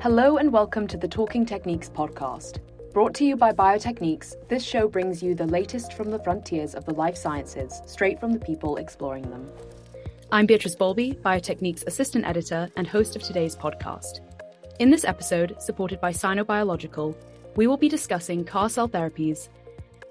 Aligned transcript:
Hello 0.00 0.36
and 0.36 0.52
welcome 0.52 0.86
to 0.86 0.96
the 0.96 1.08
Talking 1.08 1.44
Techniques 1.44 1.90
podcast. 1.90 2.60
Brought 2.92 3.14
to 3.16 3.24
you 3.24 3.34
by 3.34 3.52
Biotechniques, 3.52 4.36
this 4.48 4.62
show 4.62 4.86
brings 4.86 5.24
you 5.24 5.34
the 5.34 5.44
latest 5.44 5.94
from 5.94 6.12
the 6.12 6.20
frontiers 6.20 6.76
of 6.76 6.84
the 6.84 6.94
life 6.94 7.16
sciences, 7.16 7.82
straight 7.84 8.20
from 8.20 8.30
the 8.30 8.38
people 8.38 8.76
exploring 8.76 9.28
them. 9.28 9.50
I'm 10.30 10.46
Beatrice 10.46 10.76
Bolby, 10.76 11.20
Biotechniques 11.20 11.84
assistant 11.88 12.24
editor 12.26 12.70
and 12.76 12.86
host 12.86 13.16
of 13.16 13.24
today's 13.24 13.56
podcast. 13.56 14.20
In 14.78 14.88
this 14.88 15.04
episode, 15.04 15.60
supported 15.60 16.00
by 16.00 16.12
Sinobiological, 16.12 17.16
we 17.56 17.66
will 17.66 17.76
be 17.76 17.88
discussing 17.88 18.44
CAR 18.44 18.68
cell 18.68 18.88
therapies. 18.88 19.48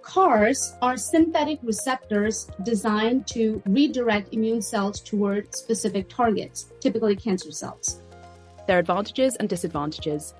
CARs 0.02 0.76
are 0.82 0.98
synthetic 0.98 1.60
receptors 1.64 2.50
designed 2.64 3.26
to 3.28 3.64
redirect 3.66 4.34
immune 4.34 4.62
cells 4.62 5.00
toward 5.00 5.56
specific 5.56 6.10
targets, 6.10 6.74
typically 6.82 7.16
cancer 7.16 7.54
cells 7.54 8.02
their 8.68 8.80
advantages 8.80 9.36
and 9.38 9.50
disadvantages. 9.50 10.34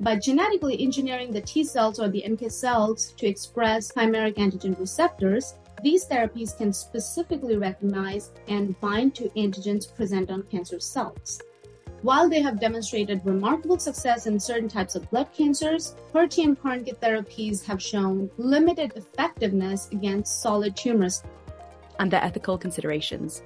By 0.00 0.16
genetically 0.16 0.80
engineering 0.82 1.32
the 1.32 1.40
T 1.40 1.64
cells 1.64 1.98
or 1.98 2.08
the 2.08 2.24
NK 2.26 2.50
cells 2.50 3.12
to 3.12 3.26
express 3.26 3.92
chimeric 3.92 4.34
antigen 4.34 4.78
receptors, 4.78 5.54
these 5.82 6.06
therapies 6.06 6.56
can 6.56 6.72
specifically 6.72 7.56
recognize 7.56 8.30
and 8.48 8.78
bind 8.80 9.14
to 9.16 9.28
antigens 9.30 9.94
present 9.94 10.30
on 10.30 10.42
cancer 10.44 10.80
cells. 10.80 11.40
While 12.02 12.28
they 12.28 12.40
have 12.40 12.60
demonstrated 12.60 13.22
remarkable 13.24 13.78
success 13.78 14.26
in 14.26 14.38
certain 14.38 14.68
types 14.68 14.94
of 14.94 15.10
blood 15.10 15.28
cancers, 15.32 15.96
HER2 16.12 16.44
and 16.44 16.62
CAR-NK 16.62 17.00
therapies 17.00 17.64
have 17.64 17.82
shown 17.82 18.30
limited 18.36 18.92
effectiveness 18.96 19.88
against 19.90 20.42
solid 20.42 20.76
tumors. 20.76 21.22
And 21.98 22.10
their 22.10 22.22
ethical 22.22 22.58
considerations. 22.58 23.42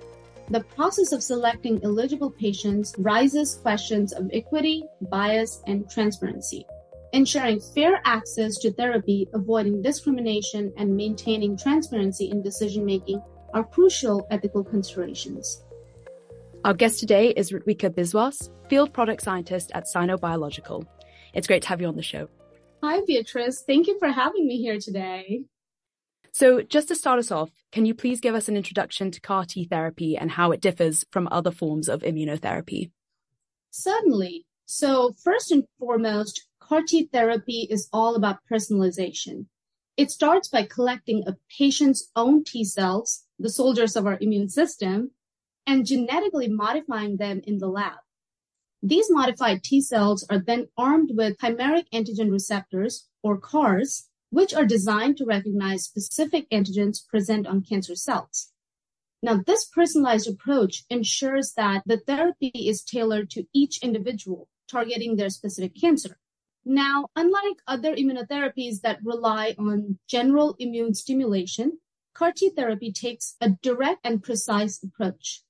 The 0.50 0.64
process 0.64 1.12
of 1.12 1.22
selecting 1.22 1.78
eligible 1.84 2.28
patients 2.28 2.92
raises 2.98 3.54
questions 3.54 4.12
of 4.12 4.28
equity, 4.32 4.82
bias, 5.02 5.62
and 5.68 5.88
transparency. 5.88 6.66
Ensuring 7.12 7.60
fair 7.60 8.00
access 8.04 8.58
to 8.58 8.72
therapy, 8.72 9.28
avoiding 9.32 9.80
discrimination, 9.80 10.72
and 10.76 10.96
maintaining 10.96 11.56
transparency 11.56 12.30
in 12.30 12.42
decision 12.42 12.84
making 12.84 13.22
are 13.54 13.62
crucial 13.62 14.26
ethical 14.32 14.64
considerations. 14.64 15.62
Our 16.64 16.74
guest 16.74 16.98
today 16.98 17.28
is 17.28 17.52
Ritvika 17.52 17.88
Biswas, 17.90 18.50
Field 18.68 18.92
Product 18.92 19.22
Scientist 19.22 19.70
at 19.72 19.84
Sinobiological. 19.84 20.84
It's 21.32 21.46
great 21.46 21.62
to 21.62 21.68
have 21.68 21.80
you 21.80 21.86
on 21.86 21.94
the 21.94 22.02
show. 22.02 22.28
Hi, 22.82 23.02
Beatrice. 23.06 23.62
Thank 23.64 23.86
you 23.86 24.00
for 24.00 24.08
having 24.08 24.48
me 24.48 24.60
here 24.60 24.80
today. 24.80 25.44
So, 26.32 26.62
just 26.62 26.88
to 26.88 26.94
start 26.94 27.18
us 27.18 27.30
off, 27.30 27.50
can 27.72 27.86
you 27.86 27.94
please 27.94 28.20
give 28.20 28.34
us 28.34 28.48
an 28.48 28.56
introduction 28.56 29.10
to 29.10 29.20
CAR 29.20 29.44
T 29.44 29.64
therapy 29.64 30.16
and 30.16 30.30
how 30.30 30.52
it 30.52 30.60
differs 30.60 31.04
from 31.10 31.28
other 31.30 31.50
forms 31.50 31.88
of 31.88 32.02
immunotherapy? 32.02 32.90
Certainly. 33.70 34.46
So, 34.66 35.14
first 35.22 35.50
and 35.50 35.64
foremost, 35.78 36.46
CAR 36.60 36.82
T 36.82 37.08
therapy 37.12 37.66
is 37.68 37.88
all 37.92 38.14
about 38.14 38.38
personalization. 38.50 39.46
It 39.96 40.10
starts 40.10 40.48
by 40.48 40.64
collecting 40.64 41.24
a 41.26 41.36
patient's 41.58 42.10
own 42.14 42.44
T 42.44 42.64
cells, 42.64 43.24
the 43.38 43.50
soldiers 43.50 43.96
of 43.96 44.06
our 44.06 44.18
immune 44.20 44.48
system, 44.48 45.10
and 45.66 45.84
genetically 45.84 46.48
modifying 46.48 47.16
them 47.16 47.40
in 47.44 47.58
the 47.58 47.68
lab. 47.68 47.98
These 48.82 49.10
modified 49.10 49.62
T 49.62 49.80
cells 49.80 50.24
are 50.30 50.38
then 50.38 50.68
armed 50.76 51.10
with 51.14 51.38
chimeric 51.38 51.84
antigen 51.92 52.30
receptors, 52.30 53.08
or 53.22 53.36
CARs, 53.36 54.08
which 54.30 54.54
are 54.54 54.64
designed 54.64 55.16
to 55.18 55.24
recognize 55.24 55.84
specific 55.84 56.48
antigens 56.50 57.06
present 57.06 57.46
on 57.46 57.62
cancer 57.62 57.94
cells. 57.94 58.52
Now, 59.22 59.42
this 59.46 59.66
personalized 59.66 60.28
approach 60.28 60.84
ensures 60.88 61.52
that 61.52 61.82
the 61.84 61.98
therapy 61.98 62.52
is 62.54 62.82
tailored 62.82 63.28
to 63.30 63.44
each 63.52 63.82
individual, 63.82 64.48
targeting 64.68 65.16
their 65.16 65.28
specific 65.28 65.78
cancer. 65.78 66.18
Now, 66.64 67.08
unlike 67.16 67.58
other 67.66 67.94
immunotherapies 67.94 68.80
that 68.80 69.04
rely 69.04 69.54
on 69.58 69.98
general 70.08 70.56
immune 70.58 70.94
stimulation, 70.94 71.78
CAR 72.14 72.32
T 72.32 72.50
therapy 72.50 72.92
takes 72.92 73.36
a 73.40 73.50
direct 73.50 74.00
and 74.04 74.22
precise 74.22 74.82
approach. 74.82 75.42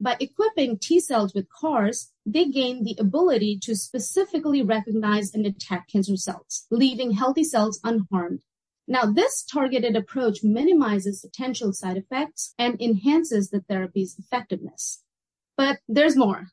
By 0.00 0.16
equipping 0.20 0.78
T 0.78 1.00
cells 1.00 1.34
with 1.34 1.46
CARs, 1.48 2.12
they 2.26 2.46
gain 2.46 2.84
the 2.84 2.96
ability 2.98 3.58
to 3.62 3.76
specifically 3.76 4.62
recognize 4.62 5.34
and 5.34 5.46
attack 5.46 5.88
cancer 5.88 6.16
cells, 6.16 6.66
leaving 6.70 7.12
healthy 7.12 7.44
cells 7.44 7.80
unharmed. 7.84 8.40
Now, 8.86 9.04
this 9.06 9.42
targeted 9.42 9.96
approach 9.96 10.42
minimizes 10.42 11.20
potential 11.20 11.72
side 11.72 11.96
effects 11.96 12.54
and 12.58 12.80
enhances 12.80 13.50
the 13.50 13.60
therapy's 13.60 14.16
effectiveness. 14.18 15.02
But 15.56 15.78
there's 15.88 16.16
more. 16.16 16.48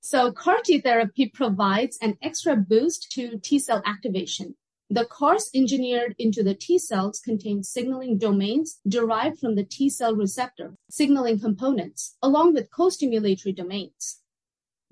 So 0.00 0.32
CAR 0.32 0.58
T 0.64 0.80
therapy 0.80 1.28
provides 1.28 1.98
an 2.02 2.18
extra 2.22 2.56
boost 2.56 3.10
to 3.12 3.38
T 3.38 3.58
cell 3.58 3.82
activation, 3.86 4.56
the 4.92 5.06
CARs 5.06 5.48
engineered 5.54 6.14
into 6.18 6.42
the 6.42 6.54
T 6.54 6.78
cells 6.78 7.18
contain 7.18 7.62
signaling 7.62 8.18
domains 8.18 8.78
derived 8.86 9.38
from 9.38 9.54
the 9.54 9.64
T 9.64 9.88
cell 9.88 10.14
receptor, 10.14 10.74
signaling 10.90 11.40
components, 11.40 12.18
along 12.20 12.52
with 12.52 12.70
co-stimulatory 12.70 13.56
domains. 13.56 14.20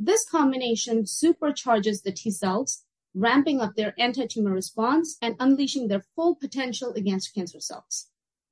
This 0.03 0.25
combination 0.25 1.03
supercharges 1.03 2.03
the 2.03 2.11
T 2.11 2.31
cells, 2.31 2.85
ramping 3.13 3.61
up 3.61 3.75
their 3.77 3.93
anti-tumor 3.99 4.51
response 4.51 5.19
and 5.21 5.37
unleashing 5.39 5.89
their 5.89 6.07
full 6.17 6.35
potential 6.35 6.95
against 6.95 7.35
cancer 7.35 7.61
cells. 7.61 8.07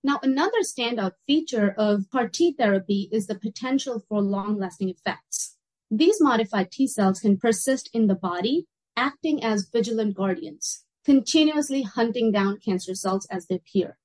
Now, 0.04 0.20
another 0.22 0.60
standout 0.60 1.12
feature 1.26 1.74
of 1.78 2.10
CAR 2.12 2.28
T 2.28 2.52
therapy 2.52 3.08
is 3.10 3.28
the 3.28 3.34
potential 3.34 4.04
for 4.10 4.20
long-lasting 4.20 4.90
effects. 4.90 5.56
These 5.90 6.20
modified 6.20 6.70
T 6.70 6.86
cells 6.86 7.20
can 7.20 7.38
persist 7.38 7.88
in 7.94 8.08
the 8.08 8.14
body, 8.14 8.66
acting 8.94 9.42
as 9.42 9.70
vigilant 9.72 10.16
guardians, 10.16 10.84
continuously 11.02 11.80
hunting 11.80 12.30
down 12.30 12.58
cancer 12.62 12.94
cells 12.94 13.26
as 13.30 13.46
they 13.46 13.54
appear. 13.54 13.96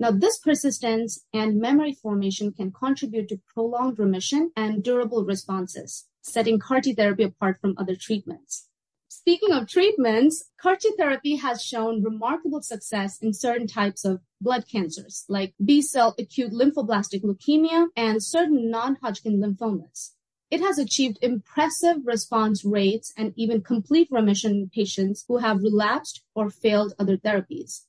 Now, 0.00 0.10
this 0.10 0.38
persistence 0.38 1.24
and 1.32 1.60
memory 1.60 1.92
formation 1.92 2.52
can 2.52 2.72
contribute 2.72 3.28
to 3.28 3.40
prolonged 3.54 4.00
remission 4.00 4.50
and 4.56 4.82
durable 4.82 5.24
responses, 5.24 6.06
setting 6.28 6.58
CAR 6.58 6.80
T 6.80 6.94
therapy 6.94 7.24
apart 7.24 7.60
from 7.60 7.74
other 7.78 7.96
treatments. 7.96 8.68
Speaking 9.08 9.52
of 9.52 9.68
treatments, 9.68 10.50
CAR 10.60 10.76
T 10.76 10.92
therapy 10.96 11.36
has 11.36 11.62
shown 11.62 12.02
remarkable 12.02 12.62
success 12.62 13.18
in 13.20 13.32
certain 13.32 13.66
types 13.66 14.04
of 14.04 14.20
blood 14.40 14.64
cancers, 14.70 15.24
like 15.28 15.54
B 15.64 15.82
cell 15.82 16.14
acute 16.18 16.52
lymphoblastic 16.52 17.22
leukemia 17.22 17.88
and 17.96 18.22
certain 18.22 18.70
non 18.70 18.96
Hodgkin 19.02 19.40
lymphomas. 19.40 20.12
It 20.50 20.60
has 20.60 20.78
achieved 20.78 21.18
impressive 21.20 22.06
response 22.06 22.64
rates 22.64 23.12
and 23.16 23.34
even 23.36 23.60
complete 23.60 24.08
remission 24.10 24.52
in 24.52 24.70
patients 24.70 25.24
who 25.28 25.38
have 25.38 25.62
relapsed 25.62 26.22
or 26.34 26.48
failed 26.48 26.94
other 26.98 27.16
therapies. 27.16 27.84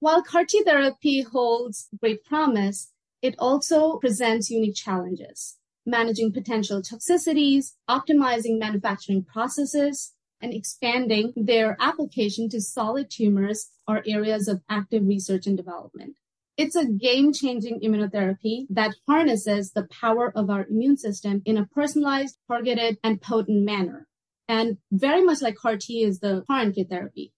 While 0.00 0.22
CAR 0.22 0.44
T 0.44 0.62
therapy 0.62 1.22
holds 1.22 1.88
great 2.00 2.24
promise, 2.24 2.92
it 3.22 3.34
also 3.38 3.98
presents 3.98 4.50
unique 4.50 4.74
challenges, 4.74 5.58
managing 5.86 6.32
potential 6.32 6.82
toxicities, 6.82 7.72
optimizing 7.88 8.58
manufacturing 8.58 9.24
processes, 9.24 10.12
and 10.40 10.52
expanding 10.52 11.32
their 11.36 11.76
application 11.80 12.48
to 12.48 12.60
solid 12.60 13.08
tumors 13.10 13.70
are 13.86 14.02
areas 14.06 14.48
of 14.48 14.60
active 14.68 15.06
research 15.06 15.46
and 15.46 15.56
development. 15.56 16.16
It's 16.58 16.76
a 16.76 16.84
game 16.84 17.32
changing 17.32 17.80
immunotherapy 17.80 18.66
that 18.70 18.94
harnesses 19.08 19.72
the 19.72 19.88
power 20.00 20.32
of 20.36 20.50
our 20.50 20.66
immune 20.66 20.98
system 20.98 21.42
in 21.46 21.56
a 21.56 21.66
personalized, 21.66 22.36
targeted, 22.48 22.98
and 23.02 23.22
potent 23.22 23.64
manner. 23.64 24.06
And 24.48 24.76
very 24.90 25.22
much 25.22 25.40
like 25.40 25.56
CAR 25.56 25.78
T 25.78 26.02
is 26.02 26.18
the 26.18 26.44
CAR 26.46 26.66
NK 26.66 26.88
therapy. 26.90 27.32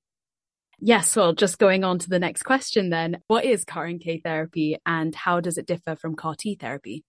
Yes, 0.80 1.14
well, 1.14 1.32
just 1.32 1.58
going 1.58 1.84
on 1.84 1.98
to 2.00 2.08
the 2.08 2.18
next 2.18 2.42
question 2.42 2.90
then. 2.90 3.18
What 3.28 3.44
is 3.44 3.64
CAR 3.64 3.88
NK 3.88 4.22
therapy 4.24 4.78
and 4.84 5.14
how 5.14 5.40
does 5.40 5.58
it 5.58 5.66
differ 5.66 5.94
from 5.94 6.16
CAR 6.16 6.34
T 6.34 6.56
therapy? 6.56 7.04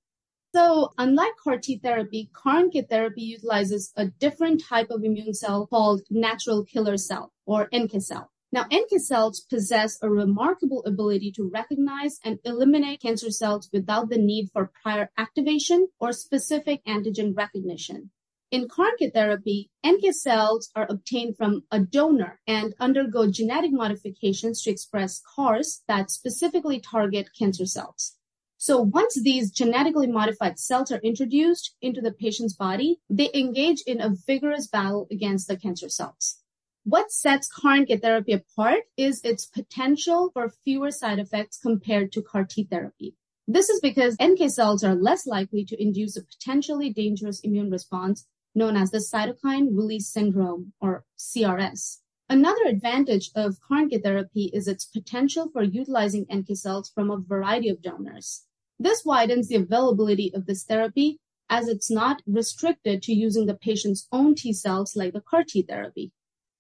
So, 0.56 0.94
unlike 0.98 1.34
CAR 1.44 1.58
T 1.58 1.80
therapy, 1.80 2.30
CAR 2.32 2.64
NK 2.64 2.88
therapy 2.90 3.24
utilizes 3.24 3.92
a 3.98 4.06
different 4.06 4.64
type 4.64 4.90
of 4.90 5.04
immune 5.04 5.34
cell 5.34 5.68
called 5.68 6.04
natural 6.10 6.64
killer 6.64 6.96
cell 6.96 7.34
or 7.46 7.68
NK 7.76 8.02
cell. 8.02 8.32
Now, 8.54 8.66
NK 8.74 9.02
cells 9.02 9.42
possess 9.42 10.00
a 10.02 10.10
remarkable 10.10 10.82
ability 10.86 11.34
to 11.34 11.52
recognize 11.54 12.22
and 12.24 12.40
eliminate 12.46 13.02
cancer 13.02 13.32
cells 13.32 13.70
without 13.74 14.08
the 14.08 14.18
need 14.18 14.48
for 14.54 14.72
prior 14.82 15.10
activation 15.18 15.90
or 16.00 16.14
specific 16.14 16.82
antigen 16.86 17.36
recognition. 17.36 18.12
In 18.50 18.70
CAR-NK 18.70 19.12
therapy, 19.14 19.72
NK 19.86 20.14
cells 20.14 20.72
are 20.74 20.88
obtained 20.90 21.36
from 21.36 21.64
a 21.70 21.82
donor 21.82 22.40
and 22.48 22.74
undergo 22.80 23.30
genetic 23.30 23.74
modifications 23.74 24.62
to 24.62 24.72
express 24.72 25.22
CARs 25.36 25.84
that 25.90 26.12
specifically 26.12 26.80
target 26.80 27.28
cancer 27.38 27.66
cells. 27.66 28.16
So 28.58 28.82
once 28.82 29.22
these 29.22 29.52
genetically 29.52 30.08
modified 30.08 30.60
cells 30.60 30.92
are 30.92 31.00
introduced 31.00 31.76
into 31.82 32.02
the 32.02 32.12
patient's 32.12 32.54
body, 32.54 33.00
they 33.10 33.30
engage 33.34 33.82
in 33.82 34.02
a 34.02 34.16
vigorous 34.28 34.68
battle 34.68 35.08
against 35.12 35.48
the 35.48 35.58
cancer 35.58 35.90
cells. 35.90 36.40
What 36.84 37.12
sets 37.12 37.48
CAR-NK 37.48 38.02
therapy 38.02 38.34
apart 38.34 38.84
is 38.96 39.22
its 39.24 39.46
potential 39.46 40.30
for 40.34 40.54
fewer 40.64 40.92
side 40.92 41.20
effects 41.20 41.58
compared 41.58 42.12
to 42.12 42.22
CAR 42.22 42.46
T 42.46 42.64
therapy. 42.64 43.16
This 43.48 43.70
is 43.70 43.80
because 43.80 44.18
NK 44.22 44.50
cells 44.50 44.84
are 44.84 44.96
less 44.96 45.28
likely 45.28 45.66
to 45.66 45.82
induce 45.82 46.16
a 46.16 46.24
potentially 46.24 46.92
dangerous 46.92 47.40
immune 47.42 47.70
response 47.72 48.26
known 48.56 48.78
as 48.78 48.92
the 48.92 49.00
cytokine 49.00 49.76
release 49.76 50.08
syndrome 50.08 50.74
or 50.80 51.04
CRS. 51.18 52.00
Another 52.28 52.64
advantage 52.66 53.30
of 53.36 53.60
CAR 53.62 53.84
NK 53.86 54.02
therapy 54.02 54.50
is 54.52 54.68
its 54.68 54.84
potential 54.84 55.48
for 55.54 55.62
utilizing 55.62 56.26
NK 56.34 56.58
cells 56.58 56.90
from 56.90 57.12
a 57.12 57.20
variety 57.20 57.70
of 57.70 57.84
donors. 57.84 58.46
This 58.80 59.06
widens 59.06 59.48
the 59.48 59.58
availability 59.58 60.34
of 60.34 60.48
this 60.48 60.64
therapy 60.64 61.20
as 61.52 61.68
it's 61.68 61.92
not 61.92 62.24
restricted 62.26 63.04
to 63.04 63.14
using 63.14 63.46
the 63.46 63.54
patient's 63.54 64.08
own 64.12 64.34
T 64.34 64.54
cells 64.54 64.96
like 64.96 65.14
the 65.14 65.22
CAR 65.22 65.44
T 65.44 65.62
therapy. 65.62 66.12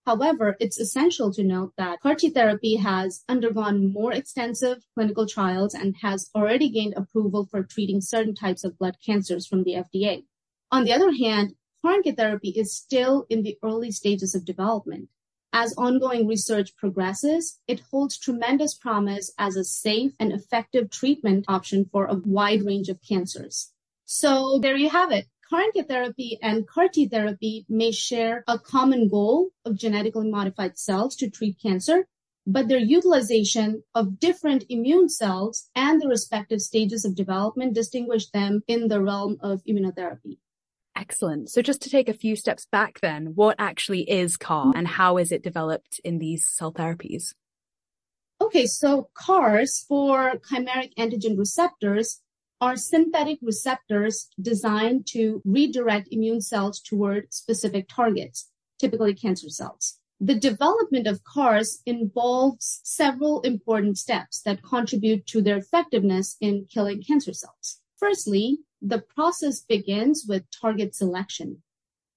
However, 0.05 0.55
it's 0.59 0.79
essential 0.79 1.33
to 1.33 1.43
note 1.43 1.73
that 1.77 1.99
CAR 1.99 2.13
T 2.13 2.29
therapy 2.29 2.75
has 2.75 3.23
undergone 3.27 3.91
more 3.91 4.13
extensive 4.13 4.85
clinical 4.93 5.25
trials 5.25 5.73
and 5.73 5.95
has 6.03 6.29
already 6.35 6.69
gained 6.69 6.93
approval 6.95 7.47
for 7.49 7.63
treating 7.63 8.01
certain 8.01 8.35
types 8.35 8.63
of 8.63 8.77
blood 8.77 8.97
cancers 9.03 9.47
from 9.47 9.63
the 9.63 9.73
FDA. 9.73 10.25
On 10.71 10.83
the 10.83 10.93
other 10.93 11.11
hand, 11.11 11.55
CAR 11.81 11.97
NK 11.97 12.15
therapy 12.15 12.49
is 12.49 12.71
still 12.71 13.25
in 13.31 13.41
the 13.41 13.57
early 13.63 13.91
stages 13.91 14.35
of 14.35 14.45
development. 14.45 15.09
As 15.53 15.73
ongoing 15.77 16.27
research 16.27 16.75
progresses, 16.75 17.59
it 17.67 17.79
holds 17.91 18.17
tremendous 18.17 18.73
promise 18.73 19.31
as 19.37 19.55
a 19.55 19.63
safe 19.63 20.13
and 20.19 20.33
effective 20.33 20.89
treatment 20.89 21.45
option 21.47 21.85
for 21.91 22.05
a 22.05 22.15
wide 22.15 22.63
range 22.63 22.89
of 22.89 23.01
cancers. 23.01 23.71
So 24.05 24.59
there 24.61 24.75
you 24.75 24.89
have 24.89 25.11
it. 25.11 25.27
CAR-NK 25.49 25.87
therapy 25.87 26.39
and 26.41 26.67
CAR-T 26.67 27.07
therapy 27.07 27.65
may 27.69 27.91
share 27.91 28.43
a 28.47 28.57
common 28.57 29.07
goal 29.07 29.49
of 29.63 29.77
genetically 29.77 30.29
modified 30.29 30.77
cells 30.77 31.15
to 31.17 31.29
treat 31.29 31.61
cancer, 31.61 32.07
but 32.47 32.67
their 32.67 32.79
utilization 32.79 33.83
of 33.93 34.19
different 34.19 34.65
immune 34.69 35.09
cells 35.09 35.69
and 35.75 36.01
the 36.01 36.07
respective 36.07 36.61
stages 36.61 37.05
of 37.05 37.15
development 37.15 37.73
distinguish 37.73 38.29
them 38.29 38.63
in 38.67 38.87
the 38.87 39.01
realm 39.01 39.37
of 39.39 39.63
immunotherapy. 39.65 40.37
Excellent. 40.95 41.49
So 41.49 41.61
just 41.61 41.81
to 41.81 41.89
take 41.89 42.07
a 42.07 42.13
few 42.13 42.35
steps 42.35 42.67
back 42.71 43.01
then, 43.01 43.33
what 43.35 43.55
actually 43.59 44.09
is 44.09 44.37
CAR 44.37 44.71
and 44.75 44.87
how 44.87 45.17
is 45.17 45.31
it 45.31 45.43
developed 45.43 45.99
in 46.03 46.19
these 46.19 46.47
cell 46.47 46.71
therapies? 46.71 47.33
Okay, 48.39 48.65
so 48.65 49.09
CARs 49.13 49.85
for 49.87 50.39
chimeric 50.49 50.93
antigen 50.97 51.37
receptors 51.37 52.21
are 52.61 52.77
synthetic 52.77 53.39
receptors 53.41 54.27
designed 54.41 55.05
to 55.07 55.41
redirect 55.43 56.07
immune 56.11 56.41
cells 56.41 56.79
toward 56.79 57.33
specific 57.33 57.87
targets, 57.89 58.49
typically 58.79 59.13
cancer 59.13 59.49
cells. 59.49 59.99
The 60.21 60.35
development 60.35 61.07
of 61.07 61.23
CARs 61.25 61.81
involves 61.85 62.79
several 62.83 63.41
important 63.41 63.97
steps 63.97 64.41
that 64.43 64.63
contribute 64.63 65.27
to 65.27 65.41
their 65.41 65.57
effectiveness 65.57 66.37
in 66.39 66.67
killing 66.69 67.03
cancer 67.03 67.33
cells. 67.33 67.81
Firstly, 67.97 68.59
the 68.87 68.99
process 68.99 69.61
begins 69.61 70.25
with 70.27 70.43
target 70.61 70.93
selection. 70.93 71.63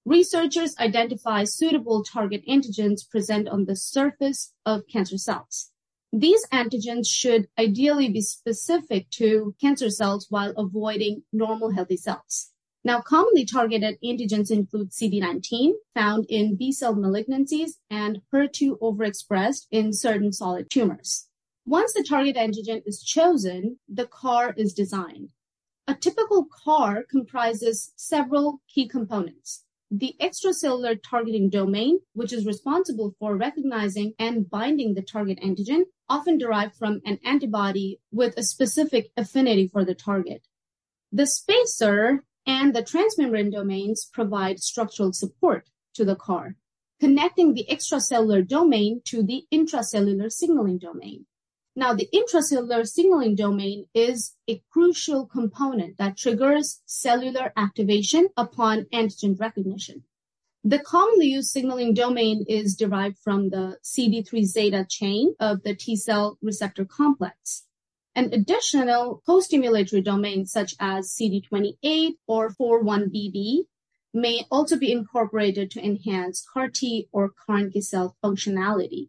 Researchers 0.05 0.77
identify 0.77 1.43
suitable 1.43 2.03
target 2.03 2.43
antigens 2.47 3.09
present 3.09 3.47
on 3.47 3.65
the 3.65 3.75
surface 3.75 4.53
of 4.67 4.83
cancer 4.87 5.17
cells. 5.17 5.71
These 6.13 6.45
antigens 6.53 7.07
should 7.07 7.47
ideally 7.57 8.09
be 8.09 8.21
specific 8.21 9.09
to 9.11 9.55
cancer 9.59 9.89
cells 9.89 10.27
while 10.29 10.53
avoiding 10.57 11.23
normal 11.33 11.71
healthy 11.71 11.97
cells. 11.97 12.51
Now, 12.83 13.01
commonly 13.01 13.45
targeted 13.45 13.97
antigens 14.03 14.51
include 14.51 14.91
CD19, 14.91 15.73
found 15.95 16.27
in 16.29 16.55
B 16.55 16.71
cell 16.71 16.95
malignancies, 16.95 17.71
and 17.89 18.21
HER2 18.31 18.79
overexpressed 18.79 19.65
in 19.71 19.91
certain 19.91 20.31
solid 20.31 20.69
tumors. 20.69 21.27
Once 21.65 21.93
the 21.93 22.03
target 22.07 22.35
antigen 22.35 22.83
is 22.85 23.01
chosen, 23.01 23.79
the 23.87 24.05
CAR 24.05 24.53
is 24.55 24.73
designed. 24.73 25.29
A 25.89 25.95
typical 25.95 26.45
CAR 26.45 27.03
comprises 27.03 27.93
several 27.95 28.61
key 28.67 28.87
components. 28.87 29.65
The 29.89 30.15
extracellular 30.21 30.99
targeting 31.01 31.49
domain, 31.49 32.01
which 32.13 32.31
is 32.31 32.45
responsible 32.45 33.15
for 33.17 33.35
recognizing 33.35 34.13
and 34.19 34.47
binding 34.47 34.93
the 34.93 35.01
target 35.01 35.39
antigen, 35.39 35.85
often 36.07 36.37
derived 36.37 36.75
from 36.75 37.01
an 37.05 37.17
antibody 37.25 37.99
with 38.11 38.37
a 38.37 38.43
specific 38.43 39.09
affinity 39.17 39.67
for 39.67 39.83
the 39.83 39.95
target. 39.95 40.45
The 41.11 41.25
spacer 41.25 42.23
and 42.45 42.75
the 42.75 42.83
transmembrane 42.83 43.51
domains 43.51 44.07
provide 44.13 44.59
structural 44.59 45.11
support 45.11 45.71
to 45.95 46.05
the 46.05 46.15
CAR, 46.15 46.55
connecting 46.99 47.55
the 47.55 47.65
extracellular 47.67 48.47
domain 48.47 49.01
to 49.05 49.23
the 49.23 49.47
intracellular 49.51 50.31
signaling 50.31 50.77
domain. 50.77 51.25
Now, 51.79 51.93
the 51.93 52.09
intracellular 52.13 52.85
signaling 52.85 53.35
domain 53.35 53.85
is 53.93 54.35
a 54.49 54.61
crucial 54.69 55.25
component 55.25 55.97
that 55.97 56.17
triggers 56.17 56.81
cellular 56.85 57.53
activation 57.55 58.27
upon 58.35 58.87
antigen 58.93 59.39
recognition. 59.39 60.03
The 60.61 60.79
commonly 60.79 61.27
used 61.27 61.51
signaling 61.51 61.93
domain 61.93 62.43
is 62.49 62.75
derived 62.75 63.17
from 63.19 63.51
the 63.51 63.77
CD3 63.81 64.43
zeta 64.43 64.85
chain 64.89 65.35
of 65.39 65.63
the 65.63 65.73
T 65.73 65.95
cell 65.95 66.37
receptor 66.41 66.83
complex. 66.83 67.63
An 68.13 68.33
additional 68.33 69.23
co-stimulatory 69.25 70.03
domain 70.03 70.45
such 70.45 70.75
as 70.81 71.15
CD28 71.15 72.15
or 72.27 72.53
41BB 72.59 73.67
may 74.13 74.45
also 74.51 74.75
be 74.75 74.91
incorporated 74.91 75.71
to 75.71 75.81
enhance 75.81 76.45
CAR 76.53 76.67
T 76.67 77.07
or 77.13 77.29
CAR 77.29 77.59
NK 77.59 77.81
cell 77.81 78.17
functionality. 78.21 79.07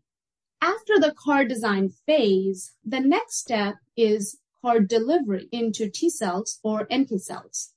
After 0.63 1.01
the 1.01 1.15
CAR 1.17 1.47
design 1.47 1.89
phase, 2.07 2.73
the 2.85 3.01
next 3.01 3.37
step 3.37 3.77
is 3.97 4.39
CAR 4.61 4.81
delivery 4.81 5.49
into 5.51 5.89
T 5.89 6.11
cells 6.11 6.59
or 6.63 6.87
NK 6.93 7.19
cells. 7.19 7.73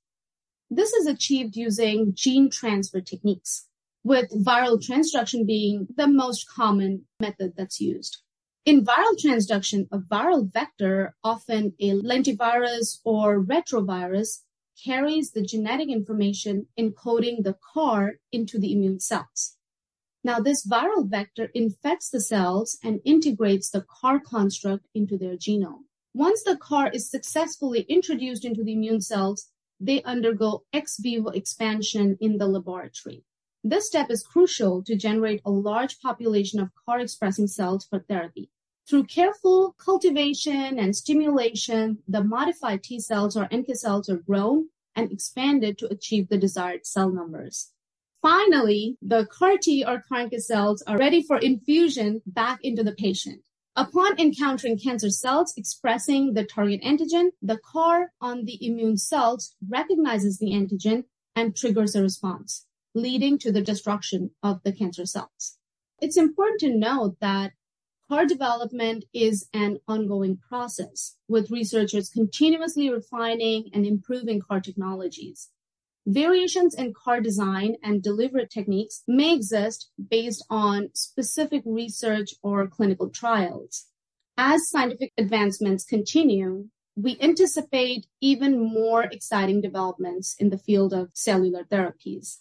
This 0.70 0.92
is 0.92 1.08
achieved 1.08 1.56
using 1.56 2.14
gene 2.14 2.50
transfer 2.50 3.00
techniques, 3.00 3.68
with 4.04 4.32
viral 4.46 4.86
transduction 4.86 5.46
being 5.48 5.88
the 5.96 6.08
most 6.08 6.46
common 6.50 7.06
method 7.22 7.54
that's 7.56 7.80
used. 7.80 8.22
In 8.66 8.84
viral 8.84 9.18
transduction, 9.18 9.88
a 9.92 10.00
viral 10.00 10.52
vector, 10.52 11.16
often 11.24 11.74
a 11.80 11.92
lentivirus 11.92 13.00
or 13.06 13.42
retrovirus, 13.42 14.40
carries 14.84 15.32
the 15.32 15.42
genetic 15.42 15.88
information 15.88 16.68
encoding 16.78 17.44
the 17.44 17.56
CAR 17.74 18.16
into 18.34 18.60
the 18.60 18.74
immune 18.74 19.00
cells. 19.00 19.56
Now, 20.26 20.40
this 20.40 20.66
viral 20.66 21.10
vector 21.10 21.50
infects 21.54 22.10
the 22.10 22.22
cells 22.22 22.78
and 22.82 23.02
integrates 23.04 23.70
the 23.70 23.82
CAR 23.82 24.22
construct 24.22 24.88
into 24.96 25.18
their 25.18 25.36
genome. 25.36 25.84
Once 26.14 26.44
the 26.44 26.56
CAR 26.56 26.90
is 26.92 27.12
successfully 27.12 27.82
introduced 27.90 28.46
into 28.46 28.64
the 28.64 28.72
immune 28.72 29.02
cells, 29.02 29.50
they 29.82 30.02
undergo 30.04 30.64
ex 30.72 30.98
vivo 30.98 31.30
expansion 31.32 32.18
in 32.22 32.38
the 32.38 32.48
laboratory. 32.48 33.26
This 33.66 33.88
step 33.88 34.10
is 34.10 34.24
crucial 34.24 34.82
to 34.84 34.96
generate 34.96 35.42
a 35.44 35.52
large 35.52 36.00
population 36.00 36.62
of 36.62 36.72
CAR 36.86 37.02
expressing 37.02 37.48
cells 37.48 37.84
for 37.86 38.00
therapy. 38.00 38.50
Through 38.88 39.06
careful 39.06 39.74
cultivation 39.78 40.80
and 40.80 40.96
stimulation, 40.96 42.04
the 42.08 42.24
modified 42.24 42.84
T 42.84 43.00
cells 43.02 43.36
or 43.36 43.50
NK 43.54 43.76
cells 43.76 44.08
are 44.08 44.18
grown 44.18 44.70
and 44.96 45.12
expanded 45.12 45.78
to 45.80 45.88
achieve 45.88 46.30
the 46.30 46.38
desired 46.38 46.86
cell 46.86 47.10
numbers. 47.10 47.73
Finally, 48.24 48.98
the 49.02 49.26
CAR 49.26 49.58
T 49.58 49.84
or 49.86 50.02
CAR 50.08 50.24
NK 50.24 50.40
cells 50.40 50.82
are 50.84 50.98
ready 50.98 51.22
for 51.22 51.38
infusion 51.40 52.22
back 52.26 52.58
into 52.64 52.82
the 52.82 52.94
patient. 52.94 53.42
Upon 53.76 54.18
encountering 54.18 54.80
cancer 54.80 55.10
cells 55.10 55.54
expressing 55.58 56.34
the 56.34 56.46
target 56.46 56.82
antigen, 56.84 57.32
the 57.42 57.58
CAR 57.58 58.14
on 58.22 58.46
the 58.46 58.66
immune 58.66 58.96
cells 58.96 59.54
recognizes 59.68 60.38
the 60.38 60.52
antigen 60.52 61.04
and 61.36 61.54
triggers 61.54 61.96
a 61.96 62.02
response, 62.02 62.66
leading 62.96 63.38
to 63.40 63.52
the 63.52 63.62
destruction 63.62 64.32
of 64.42 64.64
the 64.64 64.72
cancer 64.72 65.06
cells. 65.06 65.58
It's 66.00 66.16
important 66.16 66.62
to 66.62 66.78
note 66.78 67.18
that 67.20 67.52
CAR 68.08 68.26
development 68.26 69.04
is 69.14 69.50
an 69.54 69.80
ongoing 69.86 70.38
process, 70.38 71.18
with 71.28 71.52
researchers 71.52 72.10
continuously 72.10 72.90
refining 72.90 73.70
and 73.74 73.86
improving 73.86 74.40
CAR 74.40 74.62
technologies. 74.62 75.50
Variations 76.06 76.76
in 76.76 76.94
CAR 76.94 77.22
design 77.22 77.78
and 77.82 78.04
delivery 78.04 78.46
techniques 78.48 79.04
may 79.08 79.34
exist 79.34 79.90
based 80.10 80.46
on 80.50 80.90
specific 80.94 81.64
research 81.66 82.34
or 82.44 82.68
clinical 82.68 83.10
trials. 83.10 83.86
As 84.38 84.70
scientific 84.70 85.14
advancements 85.18 85.86
continue, 85.86 86.68
we 86.98 87.18
anticipate 87.22 88.08
even 88.20 88.60
more 88.60 89.04
exciting 89.04 89.62
developments 89.62 90.36
in 90.38 90.50
the 90.50 90.58
field 90.58 90.94
of 90.94 91.10
cellular 91.14 91.64
therapies. 91.64 92.40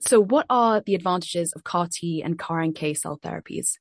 So, 0.00 0.20
what 0.20 0.46
are 0.48 0.80
the 0.80 0.94
advantages 0.94 1.52
of 1.54 1.64
CAR 1.64 1.88
T 1.90 2.22
and 2.22 2.38
CAR 2.38 2.64
NK 2.66 2.96
cell 2.96 3.18
therapies? 3.18 3.78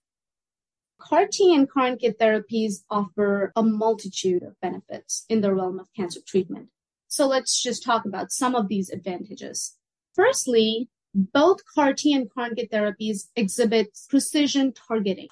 CAR 1.00 1.27
T 1.27 1.53
and 1.53 1.70
CAR 1.70 1.92
NK 1.92 2.18
therapies 2.20 2.84
offer 2.89 3.51
a 3.56 3.62
multitude 3.62 4.42
of 4.42 4.60
benefits 4.62 5.25
in 5.30 5.42
the 5.42 5.53
realm 5.53 5.80
of 5.80 5.94
cancer 5.96 6.22
treatment. 6.25 6.70
So 7.13 7.27
let's 7.27 7.62
just 7.62 7.84
talk 7.84 8.05
about 8.05 8.32
some 8.32 8.55
of 8.55 8.70
these 8.70 8.89
advantages. 8.89 9.77
Firstly, 10.15 10.89
both 11.13 11.60
CAR 11.63 11.93
T 11.93 12.12
and 12.12 12.27
CAR 12.27 12.50
NK 12.50 12.72
therapies 12.72 13.27
exhibit 13.36 13.96
precision 14.10 14.74
targeting. 14.74 15.27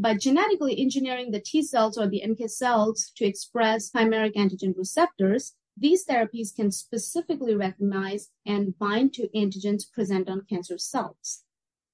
By 0.00 0.16
genetically 0.16 0.80
engineering 0.80 1.30
the 1.30 1.38
T 1.38 1.62
cells 1.62 1.96
or 1.96 2.08
the 2.08 2.24
NK 2.26 2.50
cells 2.50 3.12
to 3.14 3.24
express 3.24 3.92
chimeric 3.92 4.34
antigen 4.34 4.76
receptors, 4.76 5.54
these 5.76 6.04
therapies 6.04 6.52
can 6.52 6.72
specifically 6.72 7.54
recognize 7.54 8.30
and 8.44 8.76
bind 8.76 9.14
to 9.14 9.28
antigens 9.28 9.84
present 9.88 10.28
on 10.28 10.44
cancer 10.50 10.76
cells. 10.76 11.44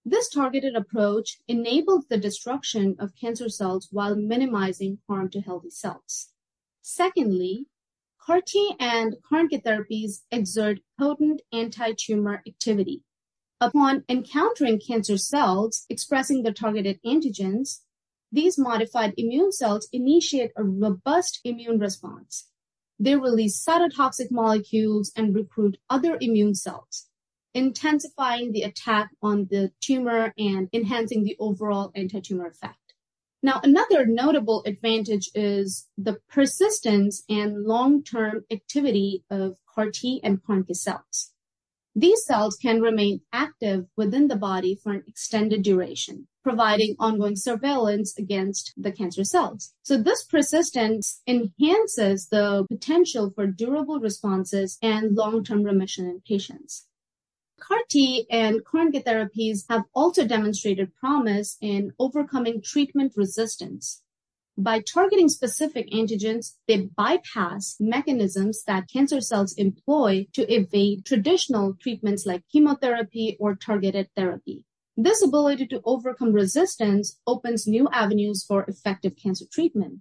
This 0.06 0.30
targeted 0.30 0.74
approach 0.74 1.36
enables 1.46 2.06
the 2.06 2.16
destruction 2.16 2.96
of 2.98 3.14
cancer 3.14 3.50
cells 3.50 3.88
while 3.90 4.16
minimizing 4.16 5.00
harm 5.06 5.28
to 5.32 5.42
healthy 5.42 5.68
cells. 5.68 6.30
Secondly, 6.80 7.66
CAR 8.28 8.42
T 8.42 8.74
and 8.78 9.16
CAR 9.26 9.48
therapies 9.48 10.20
exert 10.30 10.80
potent 11.00 11.40
anti-tumor 11.50 12.42
activity. 12.46 13.02
Upon 13.58 14.04
encountering 14.06 14.78
cancer 14.86 15.16
cells 15.16 15.86
expressing 15.88 16.42
the 16.42 16.52
targeted 16.52 17.00
antigens, 17.06 17.78
these 18.30 18.58
modified 18.58 19.14
immune 19.16 19.50
cells 19.50 19.88
initiate 19.94 20.50
a 20.56 20.62
robust 20.62 21.40
immune 21.42 21.78
response. 21.78 22.50
They 22.98 23.16
release 23.16 23.64
cytotoxic 23.64 24.30
molecules 24.30 25.10
and 25.16 25.34
recruit 25.34 25.78
other 25.88 26.18
immune 26.20 26.54
cells, 26.54 27.06
intensifying 27.54 28.52
the 28.52 28.64
attack 28.64 29.08
on 29.22 29.46
the 29.50 29.72
tumor 29.80 30.34
and 30.36 30.68
enhancing 30.74 31.24
the 31.24 31.36
overall 31.40 31.92
anti-tumor 31.94 32.48
effect. 32.48 32.77
Now, 33.40 33.60
another 33.62 34.04
notable 34.04 34.64
advantage 34.66 35.30
is 35.32 35.86
the 35.96 36.18
persistence 36.28 37.22
and 37.28 37.64
long-term 37.64 38.44
activity 38.50 39.22
of 39.30 39.58
CAR 39.72 39.90
T 39.90 40.20
and 40.24 40.42
CAR 40.42 40.56
NK 40.56 40.74
cells. 40.74 41.32
These 41.94 42.24
cells 42.24 42.56
can 42.56 42.80
remain 42.80 43.20
active 43.32 43.86
within 43.96 44.28
the 44.28 44.36
body 44.36 44.74
for 44.74 44.92
an 44.92 45.04
extended 45.06 45.62
duration, 45.62 46.26
providing 46.42 46.96
ongoing 46.98 47.36
surveillance 47.36 48.16
against 48.18 48.72
the 48.76 48.90
cancer 48.90 49.22
cells. 49.22 49.72
So 49.82 49.96
this 49.96 50.24
persistence 50.24 51.22
enhances 51.26 52.28
the 52.28 52.66
potential 52.68 53.30
for 53.30 53.46
durable 53.46 54.00
responses 54.00 54.78
and 54.82 55.14
long-term 55.14 55.62
remission 55.62 56.06
in 56.06 56.22
patients. 56.26 56.87
CAR 57.60 57.78
T 57.88 58.26
and 58.30 58.64
CAR 58.64 58.84
NK 58.84 59.04
therapies 59.04 59.64
have 59.68 59.84
also 59.94 60.26
demonstrated 60.26 60.94
promise 60.94 61.56
in 61.60 61.92
overcoming 61.98 62.62
treatment 62.62 63.12
resistance. 63.16 64.02
By 64.56 64.80
targeting 64.80 65.28
specific 65.28 65.90
antigens, 65.90 66.56
they 66.66 66.88
bypass 66.96 67.76
mechanisms 67.78 68.64
that 68.64 68.88
cancer 68.88 69.20
cells 69.20 69.54
employ 69.54 70.26
to 70.32 70.52
evade 70.52 71.04
traditional 71.04 71.74
treatments 71.74 72.26
like 72.26 72.48
chemotherapy 72.50 73.36
or 73.38 73.54
targeted 73.54 74.08
therapy. 74.16 74.64
This 74.96 75.22
ability 75.22 75.66
to 75.68 75.82
overcome 75.84 76.32
resistance 76.32 77.20
opens 77.26 77.68
new 77.68 77.88
avenues 77.92 78.44
for 78.44 78.64
effective 78.64 79.14
cancer 79.16 79.44
treatment. 79.52 80.00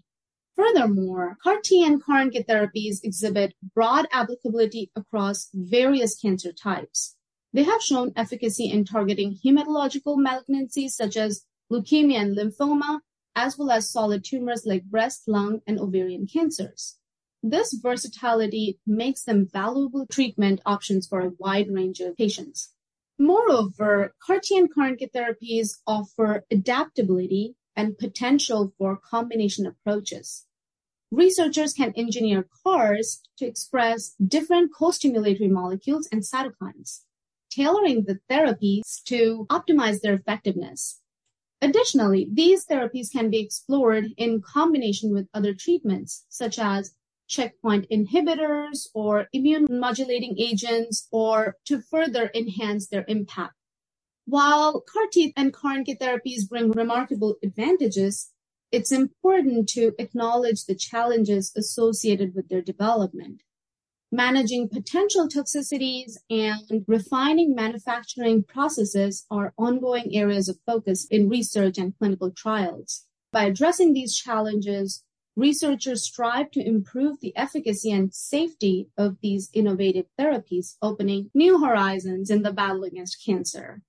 Furthermore, 0.56 1.38
CAR 1.44 1.60
T 1.64 1.86
and 1.86 2.04
CAR 2.04 2.26
NK 2.26 2.48
therapies 2.48 3.04
exhibit 3.04 3.54
broad 3.76 4.08
applicability 4.12 4.90
across 4.96 5.50
various 5.54 6.20
cancer 6.20 6.52
types. 6.52 7.17
They 7.54 7.64
have 7.64 7.82
shown 7.82 8.12
efficacy 8.16 8.70
in 8.70 8.84
targeting 8.84 9.40
hematological 9.44 10.18
malignancies 10.18 10.92
such 10.92 11.16
as 11.16 11.46
leukemia 11.72 12.20
and 12.20 12.38
lymphoma, 12.38 13.00
as 13.36 13.58
well 13.58 13.72
as 13.72 13.90
solid 13.90 14.24
tumors 14.24 14.66
like 14.66 14.84
breast, 14.84 15.28
lung, 15.28 15.62
and 15.66 15.80
ovarian 15.80 16.28
cancers. 16.28 16.98
This 17.42 17.74
versatility 17.74 18.80
makes 18.86 19.24
them 19.24 19.48
valuable 19.48 20.06
treatment 20.08 20.62
options 20.66 21.08
for 21.08 21.22
a 21.22 21.32
wide 21.38 21.72
range 21.72 22.00
of 22.00 22.18
patients. 22.18 22.74
Moreover, 23.18 24.14
CAR 24.20 24.40
T 24.40 24.58
and 24.58 24.74
CAR 24.74 24.92
therapies 24.92 25.78
offer 25.88 26.46
adaptability 26.52 27.56
and 27.76 27.98
potential 27.98 28.74
for 28.78 28.98
combination 28.98 29.66
approaches. 29.66 30.46
Researchers 31.12 31.74
can 31.74 31.94
engineer 31.96 32.48
CARs 32.64 33.22
to 33.38 33.46
express 33.46 34.16
different 34.16 34.74
co-stimulatory 34.74 35.50
molecules 35.50 36.08
and 36.12 36.22
cytokines 36.22 37.04
tailoring 37.50 38.04
the 38.04 38.20
therapies 38.30 39.04
to 39.06 39.46
optimize 39.50 40.02
their 40.02 40.14
effectiveness. 40.14 41.02
Additionally, 41.62 42.28
these 42.32 42.66
therapies 42.66 43.12
can 43.12 43.30
be 43.30 43.40
explored 43.40 44.06
in 44.18 44.42
combination 44.42 45.12
with 45.12 45.28
other 45.34 45.54
treatments, 45.54 46.26
such 46.30 46.60
as 46.60 46.94
checkpoint 47.28 47.88
inhibitors 47.90 48.88
or 48.94 49.28
immune 49.34 49.68
modulating 49.70 50.36
agents, 50.38 51.08
or 51.12 51.56
to 51.66 51.82
further 51.82 52.30
enhance 52.34 52.88
their 52.88 53.06
impact. 53.08 53.54
While 54.26 54.82
CAR 54.82 55.08
T 55.12 55.34
and 55.36 55.54
CAR 55.54 55.80
NK 55.80 56.00
therapies 56.00 56.48
bring 56.48 56.72
remarkable 56.72 57.38
advantages, 57.44 58.32
it's 58.72 58.92
important 58.92 59.70
to 59.70 59.94
acknowledge 59.98 60.66
the 60.66 60.76
challenges 60.76 61.54
associated 61.56 62.36
with 62.36 62.50
their 62.50 62.62
development 62.62 63.42
managing 64.12 64.70
potential 64.70 65.28
toxicities 65.28 66.18
and 66.30 66.86
refining 66.88 67.54
manufacturing 67.54 68.44
processes 68.44 69.26
are 69.30 69.54
ongoing 69.58 70.16
areas 70.16 70.48
of 70.48 70.58
focus 70.66 71.06
in 71.10 71.30
research 71.30 71.78
and 71.78 71.98
clinical 71.98 72.32
trials. 72.32 73.06
By 73.32 73.46
addressing 73.46 73.94
these 73.94 74.16
challenges, 74.16 75.04
researchers 75.36 76.04
strive 76.04 76.52
to 76.52 76.66
improve 76.66 77.20
the 77.20 77.36
efficacy 77.36 77.92
and 77.92 78.14
safety 78.14 78.90
of 78.98 79.18
these 79.22 79.50
innovative 79.54 80.06
therapies, 80.20 80.76
opening 80.82 81.30
new 81.34 81.64
horizons 81.64 82.30
in 82.30 82.44
the 82.44 82.54
battle 82.54 82.84
against 82.84 83.24
cancer. 83.24 83.82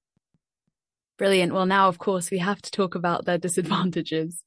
Brilliant. 1.16 1.52
Well, 1.52 1.66
now, 1.66 1.88
of 1.88 1.98
course, 1.98 2.30
we 2.30 2.38
have 2.38 2.60
to 2.62 2.70
talk 2.70 2.94
about 2.94 3.24
the 3.24 3.38
disadvantages. 3.38 4.42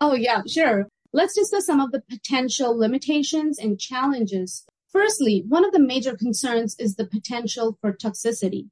Oh, 0.00 0.14
yeah, 0.14 0.42
sure. 0.48 0.88
Let's 1.12 1.34
discuss 1.34 1.66
some 1.66 1.80
of 1.80 1.90
the 1.90 2.02
potential 2.08 2.76
limitations 2.76 3.58
and 3.58 3.78
challenges 3.78 4.64
Firstly, 4.90 5.44
one 5.46 5.64
of 5.64 5.72
the 5.72 5.78
major 5.78 6.16
concerns 6.16 6.74
is 6.78 6.96
the 6.96 7.06
potential 7.06 7.76
for 7.80 7.92
toxicity. 7.92 8.70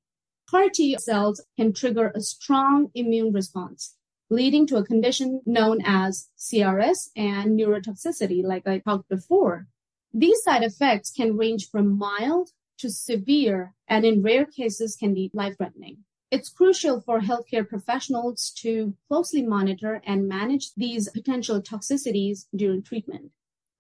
CAR 0.49 0.71
T 0.71 0.97
cells 0.99 1.45
can 1.57 1.73
trigger 1.73 2.13
a 2.15 2.21
strong 2.21 2.91
immune 2.95 3.33
response, 3.33 3.97
leading 4.31 4.67
to 4.69 4.77
a 4.77 4.85
condition 4.85 5.43
known 5.45 5.81
as 5.85 6.29
CRS 6.39 7.11
and 7.17 7.59
neurotoxicity, 7.59 8.43
like 8.43 8.67
I 8.67 8.79
talked 8.79 9.09
before. 9.09 9.67
These 10.15 10.43
side 10.43 10.63
effects 10.63 11.11
can 11.11 11.37
range 11.37 11.69
from 11.69 11.99
mild 11.99 12.51
to 12.79 12.91
severe, 12.91 13.75
and 13.89 14.05
in 14.05 14.23
rare 14.23 14.47
cases 14.47 14.97
can 14.97 15.13
be 15.13 15.31
life-threatening. 15.35 15.99
It's 16.31 16.49
crucial 16.49 17.01
for 17.01 17.21
healthcare 17.21 17.69
professionals 17.69 18.51
to 18.63 18.95
closely 19.09 19.43
monitor 19.43 20.01
and 20.07 20.27
manage 20.27 20.73
these 20.75 21.09
potential 21.11 21.61
toxicities 21.61 22.47
during 22.55 22.83
treatment. 22.83 23.33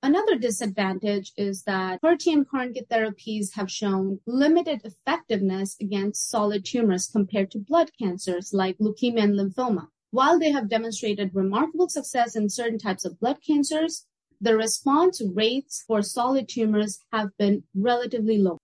Another 0.06 0.36
disadvantage 0.36 1.32
is 1.36 1.64
that 1.64 2.00
CAR 2.00 2.14
T 2.14 2.32
and 2.32 2.48
CAR 2.48 2.66
NK 2.66 2.86
therapies 2.88 3.54
have 3.54 3.68
shown 3.68 4.20
limited 4.24 4.82
effectiveness 4.84 5.76
against 5.80 6.28
solid 6.28 6.64
tumors 6.64 7.08
compared 7.08 7.50
to 7.50 7.58
blood 7.58 7.90
cancers 7.98 8.54
like 8.54 8.78
leukemia 8.78 9.24
and 9.24 9.34
lymphoma. 9.34 9.88
While 10.12 10.38
they 10.38 10.52
have 10.52 10.68
demonstrated 10.68 11.34
remarkable 11.34 11.88
success 11.88 12.36
in 12.36 12.48
certain 12.48 12.78
types 12.78 13.04
of 13.04 13.18
blood 13.18 13.38
cancers, 13.44 14.06
the 14.40 14.56
response 14.56 15.20
rates 15.34 15.82
for 15.84 16.02
solid 16.02 16.48
tumors 16.48 17.00
have 17.12 17.36
been 17.36 17.64
relatively 17.74 18.38
low. 18.38 18.58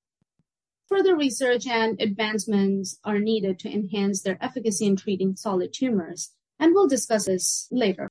Further 0.87 1.17
research 1.17 1.67
and 1.67 2.01
advancements 2.01 3.01
are 3.03 3.19
needed 3.19 3.59
to 3.59 3.69
enhance 3.69 4.23
their 4.23 4.39
efficacy 4.41 4.87
in 4.87 4.95
treating 4.95 5.35
solid 5.35 5.73
tumors, 5.73 6.31
and 6.61 6.73
we'll 6.73 6.87
discuss 6.87 7.25
this 7.25 7.67
later. 7.73 8.09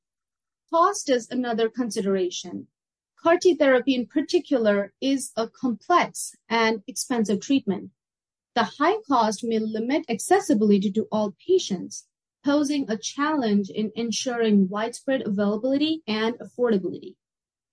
Cost 0.69 1.09
is 1.09 1.29
another 1.29 1.69
consideration. 1.69 2.67
CAR 3.23 3.37
T 3.37 3.53
therapy 3.53 3.93
in 3.93 4.07
particular 4.07 4.93
is 4.99 5.31
a 5.37 5.47
complex 5.47 6.35
and 6.49 6.81
expensive 6.87 7.39
treatment. 7.39 7.91
The 8.55 8.63
high 8.79 8.97
cost 9.07 9.43
may 9.43 9.59
limit 9.59 10.05
accessibility 10.09 10.91
to 10.93 11.07
all 11.11 11.35
patients, 11.47 12.07
posing 12.43 12.89
a 12.89 12.97
challenge 12.97 13.69
in 13.69 13.91
ensuring 13.95 14.69
widespread 14.69 15.21
availability 15.21 16.01
and 16.07 16.33
affordability. 16.39 17.13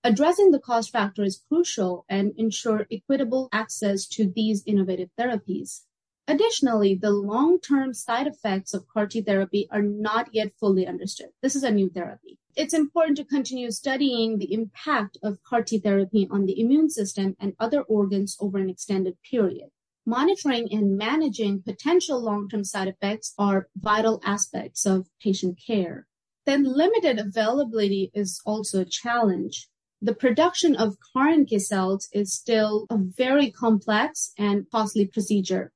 Addressing 0.04 0.50
the 0.50 0.60
cost 0.60 0.90
factor 0.90 1.24
is 1.24 1.42
crucial 1.48 2.04
and 2.10 2.34
ensure 2.36 2.86
equitable 2.92 3.48
access 3.50 4.06
to 4.08 4.30
these 4.30 4.62
innovative 4.66 5.08
therapies. 5.18 5.84
Additionally, 6.30 6.94
the 6.94 7.10
long-term 7.10 7.94
side 7.94 8.26
effects 8.26 8.74
of 8.74 8.86
CAR 8.86 9.06
T 9.06 9.22
therapy 9.22 9.66
are 9.70 9.80
not 9.80 10.28
yet 10.30 10.52
fully 10.60 10.86
understood. 10.86 11.30
This 11.40 11.56
is 11.56 11.62
a 11.62 11.70
new 11.70 11.88
therapy. 11.88 12.38
It's 12.54 12.74
important 12.74 13.16
to 13.16 13.24
continue 13.24 13.70
studying 13.70 14.36
the 14.36 14.52
impact 14.52 15.16
of 15.22 15.42
CAR 15.42 15.62
T 15.62 15.78
therapy 15.78 16.28
on 16.30 16.44
the 16.44 16.60
immune 16.60 16.90
system 16.90 17.34
and 17.40 17.54
other 17.58 17.80
organs 17.80 18.36
over 18.40 18.58
an 18.58 18.68
extended 18.68 19.16
period. 19.22 19.70
Monitoring 20.04 20.68
and 20.70 20.98
managing 20.98 21.62
potential 21.62 22.22
long-term 22.22 22.64
side 22.64 22.88
effects 22.88 23.32
are 23.38 23.68
vital 23.74 24.20
aspects 24.22 24.84
of 24.84 25.08
patient 25.22 25.58
care. 25.66 26.06
Then 26.44 26.62
limited 26.64 27.18
availability 27.18 28.10
is 28.12 28.42
also 28.44 28.82
a 28.82 28.84
challenge. 28.84 29.68
The 30.02 30.14
production 30.14 30.76
of 30.76 30.98
CAR 31.14 31.34
NK 31.34 31.58
cells 31.58 32.06
is 32.12 32.34
still 32.34 32.86
a 32.90 32.98
very 32.98 33.50
complex 33.50 34.34
and 34.36 34.66
costly 34.70 35.06
procedure. 35.06 35.72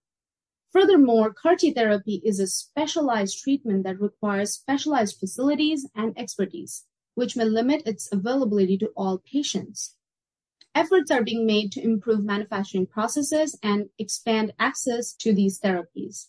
Furthermore, 0.73 1.35
CAR 1.35 1.55
T 1.55 1.71
therapy 1.71 2.23
is 2.25 2.41
a 2.41 2.47
specialized 2.47 3.43
treatment 3.43 3.85
that 3.85 4.01
requires 4.01 4.53
specialized 4.53 5.21
facilities 5.21 5.87
and 5.95 6.19
expertise, 6.19 6.87
which 7.15 7.37
may 7.37 7.45
limit 7.45 7.87
its 7.87 8.11
availability 8.11 8.79
to 8.79 8.91
all 8.97 9.19
patients. 9.19 9.97
Efforts 10.75 11.11
are 11.11 11.23
being 11.23 11.45
made 11.45 11.71
to 11.73 11.85
improve 11.85 12.25
manufacturing 12.25 12.87
processes 12.87 13.59
and 13.63 13.91
expand 13.99 14.55
access 14.59 15.13
to 15.13 15.35
these 15.35 15.61
therapies. 15.61 16.29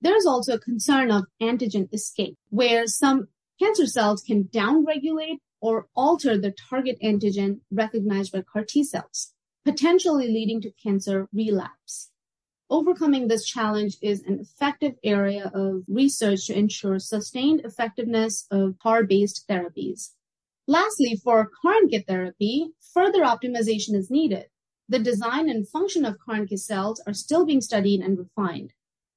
There 0.00 0.16
is 0.16 0.26
also 0.26 0.54
a 0.54 0.58
concern 0.58 1.12
of 1.12 1.26
antigen 1.40 1.88
escape, 1.94 2.36
where 2.50 2.88
some 2.88 3.28
cancer 3.60 3.86
cells 3.86 4.20
can 4.20 4.44
downregulate 4.44 5.38
or 5.60 5.86
alter 5.94 6.36
the 6.36 6.50
target 6.68 6.98
antigen 7.00 7.60
recognized 7.70 8.32
by 8.32 8.42
CAR 8.42 8.64
T 8.64 8.82
cells, 8.82 9.32
potentially 9.64 10.26
leading 10.26 10.60
to 10.62 10.72
cancer 10.72 11.28
relapse. 11.32 12.10
Overcoming 12.68 13.28
this 13.28 13.46
challenge 13.46 13.96
is 14.02 14.22
an 14.24 14.40
effective 14.40 14.94
area 15.04 15.52
of 15.54 15.84
research 15.86 16.46
to 16.46 16.58
ensure 16.58 16.98
sustained 16.98 17.60
effectiveness 17.64 18.46
of 18.50 18.76
CAR-based 18.82 19.46
therapies. 19.48 20.10
Lastly, 20.66 21.14
for 21.22 21.48
CAR-NK 21.62 22.06
therapy, 22.08 22.72
further 22.92 23.22
optimization 23.22 23.94
is 23.94 24.10
needed. 24.10 24.46
The 24.88 24.98
design 24.98 25.48
and 25.48 25.68
function 25.68 26.04
of 26.04 26.18
CAR-NK 26.18 26.58
cells 26.58 27.00
are 27.06 27.14
still 27.14 27.46
being 27.46 27.60
studied 27.60 28.00
and 28.00 28.18
refined. 28.18 28.72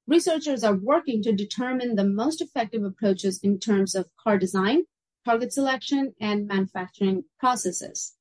Researchers 0.06 0.62
are 0.62 0.76
working 0.76 1.20
to 1.24 1.32
determine 1.32 1.96
the 1.96 2.04
most 2.04 2.40
effective 2.40 2.84
approaches 2.84 3.40
in 3.42 3.58
terms 3.58 3.96
of 3.96 4.10
CAR 4.16 4.38
design, 4.38 4.84
target 5.24 5.52
selection, 5.52 6.14
and 6.20 6.46
manufacturing 6.46 7.24
processes. 7.40 8.14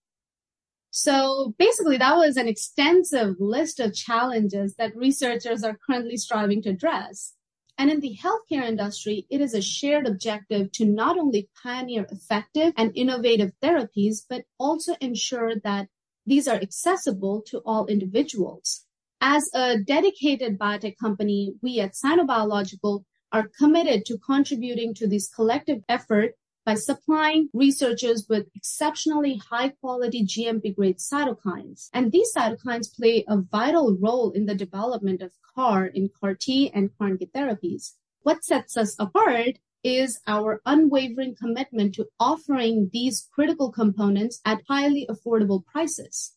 So 0.91 1.53
basically, 1.58 1.98
that 1.98 2.17
was 2.17 2.36
an 2.36 2.48
extensive 2.48 3.36
list 3.39 3.79
of 3.79 3.93
challenges 3.93 4.75
that 4.75 4.96
researchers 4.96 5.63
are 5.63 5.77
currently 5.86 6.17
striving 6.17 6.62
to 6.63 6.69
address. 6.69 7.34
And 7.77 7.89
in 7.89 8.01
the 8.01 8.17
healthcare 8.22 8.65
industry, 8.65 9.25
it 9.29 9.39
is 9.39 9.53
a 9.53 9.62
shared 9.62 10.05
objective 10.05 10.72
to 10.74 10.86
not 10.86 11.17
only 11.17 11.50
pioneer 11.63 12.05
effective 12.12 12.74
and 12.75 12.91
innovative 12.96 13.53
therapies, 13.63 14.25
but 14.29 14.43
also 14.58 14.96
ensure 15.00 15.53
that 15.63 15.88
these 16.25 16.48
are 16.48 16.58
accessible 16.58 17.41
to 17.48 17.60
all 17.65 17.86
individuals. 17.86 18.86
As 19.22 19.50
a 19.53 19.77
dedicated 19.77 20.60
biotech 20.60 20.96
company, 21.00 21.53
we 21.62 21.79
at 21.79 21.93
Sinobiological 21.93 23.03
are 23.31 23.50
committed 23.58 24.05
to 24.05 24.17
contributing 24.17 24.93
to 24.96 25.08
this 25.08 25.29
collective 25.29 25.81
effort 25.88 26.34
by 26.66 26.75
supplying 26.75 27.50
researchers 27.54 28.28
with 28.30 28.48
exceptionally 28.56 29.42
high 29.50 29.70
quality 29.70 30.24
GMP 30.24 30.75
grade 30.75 30.98
cytokines. 30.98 31.89
And 31.94 32.12
these 32.12 32.34
cytokines 32.36 32.96
play 32.96 33.24
a 33.28 33.38
vital 33.38 33.98
role 34.00 34.32
in 34.32 34.46
the 34.46 34.56
development 34.56 35.22
of 35.22 35.32
CAR 35.56 35.86
in 35.86 36.10
CAR 36.10 36.36
T 36.36 36.72
and 36.74 36.89
CAR 36.98 37.10
NK 37.10 37.32
therapies. 37.36 37.94
What 38.22 38.44
sets 38.44 38.78
us 38.78 38.96
apart 39.00 39.60
is 39.84 40.20
our 40.28 40.62
unwavering 40.66 41.36
commitment 41.36 41.96
to 41.96 42.08
offering 42.20 42.89
these 42.92 43.28
critical 43.34 43.72
components 43.72 44.42
at 44.46 44.62
highly 44.68 45.08
affordable 45.10 45.66
prices. 45.66 46.34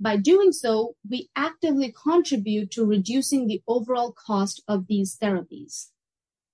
By 0.00 0.16
doing 0.16 0.52
so, 0.52 0.94
we 1.08 1.28
actively 1.34 1.92
contribute 1.92 2.70
to 2.72 2.84
reducing 2.84 3.46
the 3.46 3.62
overall 3.66 4.12
cost 4.12 4.62
of 4.68 4.86
these 4.86 5.18
therapies. 5.20 5.88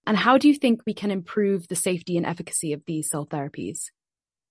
And 0.07 0.17
how 0.17 0.39
do 0.39 0.49
you 0.49 0.55
think 0.55 0.83
we 0.87 0.95
can 0.95 1.11
improve 1.11 1.69
the 1.69 1.77
safety 1.77 2.17
and 2.17 2.27
efficacy 2.27 2.73
of 2.73 2.83
these 2.87 3.09
cell 3.09 3.27
therapies? 3.27 3.91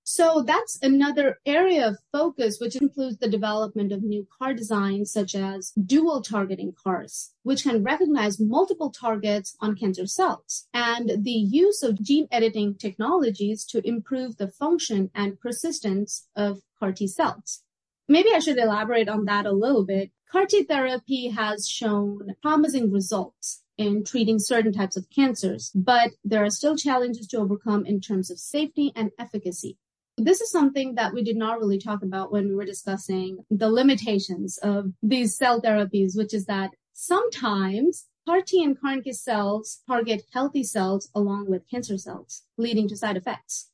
So 0.06 0.44
that's 0.46 0.78
another 0.82 1.40
area 1.46 1.88
of 1.88 1.98
focus, 2.12 2.58
which 2.60 2.76
includes 2.76 3.20
the 3.20 3.30
development 3.30 3.94
of 3.94 4.04
new 4.04 4.28
CAR 4.38 4.54
designs, 4.54 5.14
such 5.14 5.34
as 5.34 5.72
dual 5.72 6.22
targeting 6.22 6.74
CARs, 6.84 7.34
which 7.44 7.64
can 7.64 7.84
recognize 7.84 8.38
multiple 8.38 8.92
targets 8.92 9.56
on 9.62 9.78
cancer 9.78 10.06
cells, 10.06 10.68
and 10.74 11.24
the 11.24 11.32
use 11.32 11.84
of 11.84 12.04
gene 12.04 12.28
editing 12.32 12.76
technologies 12.76 13.64
to 13.66 13.88
improve 13.88 14.36
the 14.36 14.50
function 14.50 15.10
and 15.16 15.40
persistence 15.40 16.28
of 16.36 16.60
CAR 16.78 16.92
T 16.92 17.08
cells. 17.08 17.64
Maybe 18.10 18.34
I 18.34 18.40
should 18.40 18.58
elaborate 18.58 19.08
on 19.08 19.24
that 19.26 19.46
a 19.46 19.54
little 19.54 19.86
bit. 19.86 20.12
CAR 20.30 20.46
T 20.46 20.64
therapy 20.64 21.30
has 21.30 21.66
shown 21.66 22.36
promising 22.42 22.92
results 22.92 23.63
in 23.84 24.04
treating 24.04 24.40
certain 24.40 24.74
types 24.74 24.98
of 24.98 25.10
cancers, 25.10 25.72
but 25.76 26.12
there 26.24 26.44
are 26.44 26.50
still 26.50 26.76
challenges 26.76 27.28
to 27.28 27.38
overcome 27.38 27.86
in 27.86 28.00
terms 28.00 28.32
of 28.32 28.40
safety 28.40 28.92
and 28.96 29.12
efficacy. 29.20 29.78
This 30.18 30.42
is 30.42 30.52
something 30.52 30.96
that 30.96 31.14
we 31.14 31.24
did 31.24 31.38
not 31.38 31.60
really 31.60 31.80
talk 31.80 32.04
about 32.04 32.32
when 32.32 32.48
we 32.48 32.56
were 32.56 32.66
discussing 32.66 33.46
the 33.50 33.70
limitations 33.70 34.58
of 34.60 34.92
these 35.02 35.36
cell 35.36 35.62
therapies, 35.62 36.16
which 36.16 36.34
is 36.34 36.46
that 36.46 36.72
sometimes 36.94 38.06
CAR 38.26 38.42
T 38.42 38.64
and 38.64 38.80
CAR 38.80 38.96
NK 38.98 39.14
cells 39.14 39.82
target 39.88 40.24
healthy 40.32 40.64
cells 40.64 41.10
along 41.14 41.50
with 41.50 41.70
cancer 41.70 41.98
cells, 41.98 42.44
leading 42.58 42.88
to 42.88 42.96
side 42.96 43.18
effects. 43.18 43.72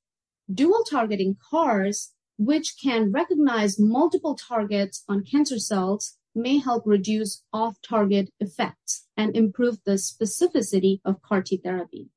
Dual 0.52 0.84
targeting 0.90 1.38
CARs, 1.52 2.14
which 2.38 2.76
can 2.82 3.12
recognize 3.12 3.78
multiple 3.78 4.36
targets 4.36 5.04
on 5.08 5.26
cancer 5.26 5.60
cells, 5.60 6.18
may 6.42 6.58
help 6.58 6.84
reduce 6.86 7.44
off-target 7.54 8.32
effects 8.40 9.08
and 9.18 9.36
improve 9.36 9.78
the 9.86 9.94
specificity 9.94 11.00
of 11.04 11.22
CAR 11.22 11.42
T 11.42 11.58
therapy. 11.58 12.10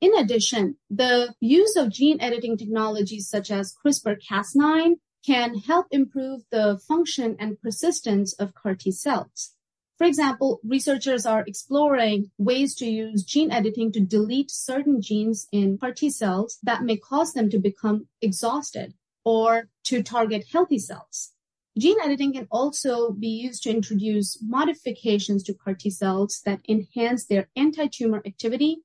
In 0.00 0.14
addition, 0.14 0.76
the 0.90 1.34
use 1.40 1.74
of 1.76 1.90
gene 1.90 2.20
editing 2.20 2.56
technologies 2.56 3.28
such 3.28 3.50
as 3.50 3.74
CRISPR-Cas9 3.84 4.96
can 5.24 5.58
help 5.58 5.86
improve 5.90 6.42
the 6.50 6.78
function 6.86 7.36
and 7.40 7.60
persistence 7.60 8.32
of 8.34 8.54
CAR 8.54 8.74
T 8.74 8.92
cells. 8.92 9.52
For 9.98 10.06
example, 10.06 10.60
researchers 10.62 11.24
are 11.24 11.44
exploring 11.46 12.30
ways 12.36 12.74
to 12.76 12.86
use 12.86 13.24
gene 13.24 13.50
editing 13.50 13.90
to 13.92 14.00
delete 14.00 14.50
certain 14.50 15.00
genes 15.00 15.48
in 15.50 15.78
CAR 15.78 15.92
T 15.92 16.10
cells 16.10 16.58
that 16.62 16.84
may 16.84 16.98
cause 16.98 17.32
them 17.32 17.48
to 17.50 17.58
become 17.58 18.06
exhausted 18.20 18.94
or 19.24 19.68
to 19.84 20.02
target 20.02 20.44
healthy 20.52 20.78
cells. 20.78 21.32
Gene 21.78 21.98
editing 22.02 22.32
can 22.32 22.48
also 22.50 23.10
be 23.10 23.28
used 23.28 23.62
to 23.64 23.70
introduce 23.70 24.40
modifications 24.40 25.42
to 25.42 25.52
CAR 25.52 25.74
T 25.74 25.90
cells 25.90 26.40
that 26.46 26.62
enhance 26.66 27.26
their 27.26 27.50
anti-tumor 27.54 28.22
activity 28.24 28.78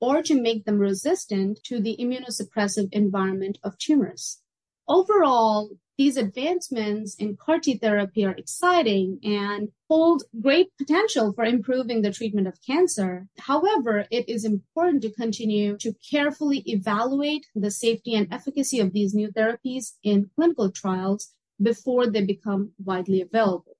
or 0.00 0.22
to 0.22 0.40
make 0.40 0.64
them 0.64 0.78
resistant 0.78 1.58
to 1.64 1.80
the 1.80 1.96
immunosuppressive 1.98 2.88
environment 2.92 3.58
of 3.64 3.76
tumors. 3.78 4.42
Overall, 4.86 5.70
these 5.98 6.16
advancements 6.16 7.16
in 7.16 7.36
CAR 7.36 7.58
T 7.58 7.78
therapy 7.78 8.24
are 8.24 8.36
exciting 8.36 9.18
and 9.24 9.70
hold 9.88 10.22
great 10.40 10.68
potential 10.78 11.32
for 11.32 11.44
improving 11.44 12.02
the 12.02 12.12
treatment 12.12 12.46
of 12.46 12.62
cancer. 12.64 13.26
However, 13.38 14.06
it 14.12 14.28
is 14.28 14.44
important 14.44 15.02
to 15.02 15.10
continue 15.10 15.76
to 15.78 15.96
carefully 16.08 16.62
evaluate 16.66 17.46
the 17.56 17.72
safety 17.72 18.14
and 18.14 18.32
efficacy 18.32 18.78
of 18.78 18.92
these 18.92 19.14
new 19.14 19.32
therapies 19.32 19.94
in 20.04 20.30
clinical 20.36 20.70
trials 20.70 21.32
before 21.60 22.06
they 22.08 22.24
become 22.24 22.72
widely 22.82 23.20
available. 23.20 23.76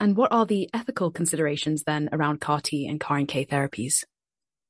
And 0.00 0.16
what 0.16 0.32
are 0.32 0.46
the 0.46 0.70
ethical 0.72 1.10
considerations 1.10 1.82
then 1.82 2.08
around 2.12 2.40
CAR 2.40 2.60
T 2.60 2.86
and 2.86 3.00
CAR 3.00 3.20
NK 3.20 3.48
therapies? 3.48 4.04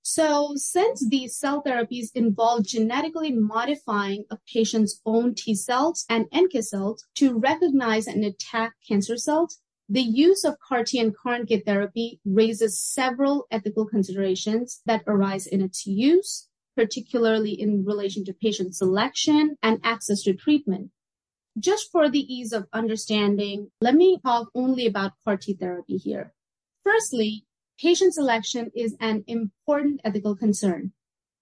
So, 0.02 0.54
since 0.56 1.06
these 1.06 1.36
cell 1.36 1.62
therapies 1.62 2.06
involve 2.14 2.64
genetically 2.64 3.30
modifying 3.30 4.24
a 4.30 4.38
patient's 4.50 5.02
own 5.04 5.34
T 5.34 5.54
cells 5.54 6.06
and 6.08 6.26
NK 6.34 6.62
cells 6.62 7.04
to 7.16 7.38
recognize 7.38 8.06
and 8.06 8.24
attack 8.24 8.72
cancer 8.88 9.18
cells, 9.18 9.60
the 9.86 10.00
use 10.00 10.44
of 10.44 10.56
CAR 10.66 10.84
T 10.84 10.98
and 10.98 11.14
CAR 11.14 11.40
NK 11.40 11.64
therapy 11.66 12.20
raises 12.24 12.80
several 12.80 13.46
ethical 13.50 13.84
considerations 13.84 14.80
that 14.86 15.02
arise 15.06 15.46
in 15.46 15.60
its 15.60 15.86
use, 15.86 16.48
particularly 16.74 17.52
in 17.52 17.84
relation 17.84 18.24
to 18.24 18.32
patient 18.32 18.74
selection 18.74 19.56
and 19.62 19.78
access 19.84 20.22
to 20.22 20.32
treatment. 20.32 20.90
Just 21.58 21.90
for 21.90 22.08
the 22.08 22.32
ease 22.32 22.52
of 22.52 22.68
understanding, 22.72 23.70
let 23.80 23.94
me 23.94 24.20
talk 24.24 24.48
only 24.54 24.86
about 24.86 25.14
CAR 25.24 25.36
T 25.36 25.54
therapy 25.54 25.96
here. 25.96 26.32
Firstly, 26.84 27.46
patient 27.80 28.14
selection 28.14 28.70
is 28.76 28.94
an 29.00 29.24
important 29.26 30.00
ethical 30.04 30.36
concern. 30.36 30.92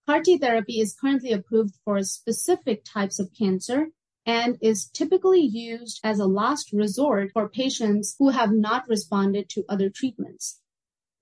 CAR 0.06 0.22
T 0.22 0.38
therapy 0.38 0.80
is 0.80 0.96
currently 0.98 1.32
approved 1.32 1.74
for 1.84 2.02
specific 2.02 2.82
types 2.84 3.18
of 3.18 3.34
cancer 3.36 3.88
and 4.24 4.56
is 4.62 4.88
typically 4.88 5.40
used 5.40 6.00
as 6.02 6.18
a 6.18 6.26
last 6.26 6.72
resort 6.72 7.32
for 7.32 7.48
patients 7.48 8.16
who 8.18 8.30
have 8.30 8.52
not 8.52 8.88
responded 8.88 9.50
to 9.50 9.64
other 9.68 9.90
treatments. 9.90 10.60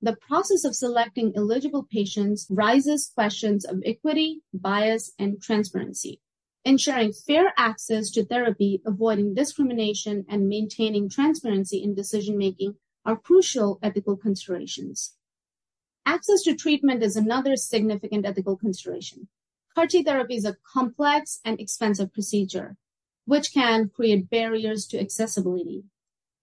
The 0.03 0.17
process 0.17 0.65
of 0.65 0.77
selecting 0.77 1.33
eligible 1.35 1.83
patients 1.91 2.47
raises 2.49 3.11
questions 3.13 3.65
of 3.65 3.83
equity, 3.85 4.43
bias, 4.53 5.11
and 5.19 5.43
transparency 5.43 6.21
ensuring 6.65 7.13
fair 7.13 7.53
access 7.57 8.11
to 8.11 8.25
therapy, 8.25 8.81
avoiding 8.87 9.35
discrimination, 9.35 10.25
and 10.29 10.49
maintaining 10.49 11.09
transparency 11.09 11.83
in 11.83 11.95
decision-making 11.95 12.75
are 13.05 13.17
crucial 13.17 13.79
ethical 13.83 14.17
considerations. 14.17 15.15
Access 16.07 16.43
to 16.43 16.55
treatment 16.55 17.03
is 17.03 17.17
another 17.17 17.57
significant 17.57 18.27
ethical 18.27 18.57
consideration. 18.57 19.29
CAR 19.75 19.87
T 19.87 20.03
therapy 20.03 20.37
is 20.37 20.45
a 20.45 20.57
complex 20.73 21.41
and 21.45 21.61
expensive 21.61 22.13
procedure, 22.13 22.77
which 23.25 23.53
can 23.53 23.89
create 23.89 24.31
barriers 24.31 24.87
to 24.87 25.01
accessibility. 25.01 25.85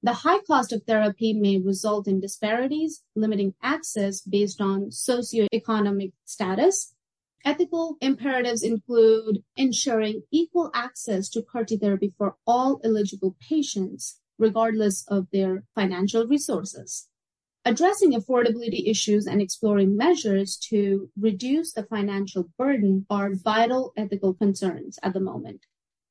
The 0.04 0.14
high 0.14 0.40
cost 0.40 0.74
of 0.74 0.84
therapy 0.84 1.32
may 1.32 1.60
result 1.60 2.08
in 2.08 2.20
disparities, 2.20 3.04
limiting 3.16 3.54
access 3.62 4.22
based 4.22 4.60
on 4.60 4.90
socioeconomic 4.90 6.14
status, 6.26 6.94
Ethical 7.44 7.98
imperatives 8.02 8.62
include 8.62 9.44
ensuring 9.56 10.22
equal 10.32 10.70
access 10.76 11.28
to 11.30 11.42
CAR 11.42 11.66
T 11.66 11.78
therapy 11.78 12.14
for 12.18 12.36
all 12.46 12.80
eligible 12.84 13.36
patients, 13.50 14.20
regardless 14.38 15.04
of 15.08 15.28
their 15.32 15.64
financial 15.74 16.28
resources. 16.28 17.08
Addressing 17.66 18.14
affordability 18.14 18.90
issues 18.90 19.28
and 19.28 19.42
exploring 19.42 19.96
measures 19.96 20.58
to 20.70 21.10
reduce 21.20 21.74
the 21.74 21.84
financial 21.84 22.50
burden 22.58 23.06
are 23.10 23.34
vital 23.34 23.94
ethical 23.98 24.34
concerns 24.34 24.98
at 25.04 25.14
the 25.14 25.20
moment. 25.20 25.66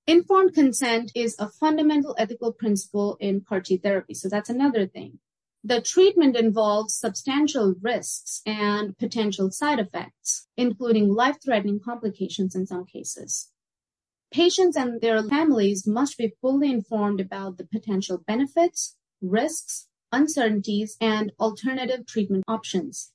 Informed 0.06 0.54
consent 0.54 1.12
is 1.14 1.36
a 1.38 1.48
fundamental 1.48 2.16
ethical 2.18 2.52
principle 2.52 3.16
in 3.20 3.40
CAR 3.40 3.60
T 3.60 3.76
therapy. 3.76 4.14
So 4.14 4.28
that's 4.28 4.50
another 4.50 4.86
thing. 4.86 5.20
The 5.62 5.82
treatment 5.82 6.36
involves 6.36 6.94
substantial 6.94 7.74
risks 7.82 8.40
and 8.46 8.96
potential 8.96 9.50
side 9.50 9.78
effects, 9.78 10.48
including 10.56 11.12
life 11.12 11.36
threatening 11.44 11.80
complications 11.80 12.54
in 12.54 12.66
some 12.66 12.86
cases. 12.86 13.52
Patients 14.32 14.76
and 14.76 15.00
their 15.00 15.22
families 15.22 15.86
must 15.86 16.16
be 16.16 16.32
fully 16.40 16.70
informed 16.70 17.20
about 17.20 17.58
the 17.58 17.66
potential 17.66 18.22
benefits, 18.26 18.96
risks, 19.20 19.88
uncertainties, 20.12 20.96
and 21.00 21.32
alternative 21.38 22.06
treatment 22.06 22.44
options. 22.48 23.12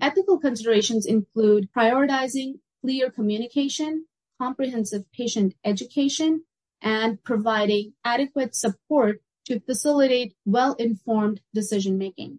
Ethical 0.00 0.38
considerations 0.38 1.06
include 1.06 1.70
prioritizing 1.72 2.60
clear 2.82 3.10
communication, 3.10 4.06
comprehensive 4.40 5.10
patient 5.12 5.54
education, 5.64 6.44
and 6.82 7.22
providing 7.22 7.94
adequate 8.04 8.54
support 8.54 9.22
to 9.46 9.60
facilitate 9.60 10.34
well-informed 10.44 11.40
decision 11.54 11.98
making. 11.98 12.38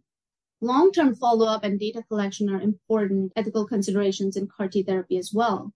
Long-term 0.62 1.16
follow-up 1.16 1.64
and 1.64 1.80
data 1.80 2.04
collection 2.08 2.50
are 2.50 2.62
important 2.62 3.34
ethical 3.36 3.68
considerations 3.68 4.36
in 4.36 4.48
CAR 4.48 4.68
T 4.68 4.84
therapy 4.84 5.18
as 5.18 5.32
well. 5.34 5.74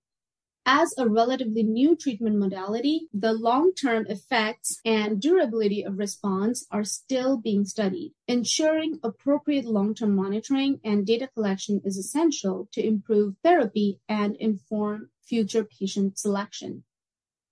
As 0.66 0.94
a 0.96 1.10
relatively 1.10 1.64
new 1.64 1.96
treatment 1.96 2.38
modality, 2.38 3.08
the 3.14 3.34
long-term 3.34 4.06
effects 4.10 4.80
and 4.86 5.20
durability 5.20 5.84
of 5.84 5.98
response 5.98 6.68
are 6.70 6.84
still 6.84 7.38
being 7.38 7.66
studied. 7.66 8.14
Ensuring 8.28 9.00
appropriate 9.02 9.66
long-term 9.66 10.16
monitoring 10.16 10.80
and 10.84 11.06
data 11.06 11.28
collection 11.34 11.82
is 11.84 11.98
essential 11.98 12.70
to 12.74 12.86
improve 12.86 13.36
therapy 13.44 14.00
and 14.08 14.36
inform 14.36 15.10
future 15.24 15.64
patient 15.64 16.20
selection. 16.20 16.84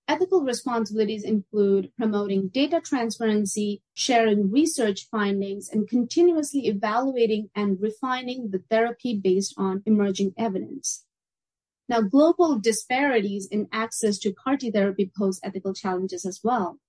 Ethical 0.10 0.42
responsibilities 0.42 1.24
include 1.24 1.92
promoting 1.96 2.48
data 2.48 2.82
transparency, 2.84 3.84
sharing 3.94 4.50
research 4.50 5.08
findings, 5.12 5.70
and 5.70 5.88
continuously 5.88 6.66
evaluating 6.66 7.52
and 7.54 7.80
refining 7.80 8.50
the 8.50 8.58
therapy 8.72 9.16
based 9.16 9.54
on 9.56 9.84
emerging 9.86 10.34
evidence. 10.36 11.06
Now, 11.88 12.02
global 12.02 12.58
disparities 12.58 13.46
in 13.52 13.68
access 13.72 14.18
to 14.20 14.34
CAR 14.34 14.58
T 14.58 14.72
therapy 14.72 15.12
pose 15.16 15.40
ethical 15.44 15.76
challenges 15.76 16.26
as 16.26 16.40
well. 16.44 16.80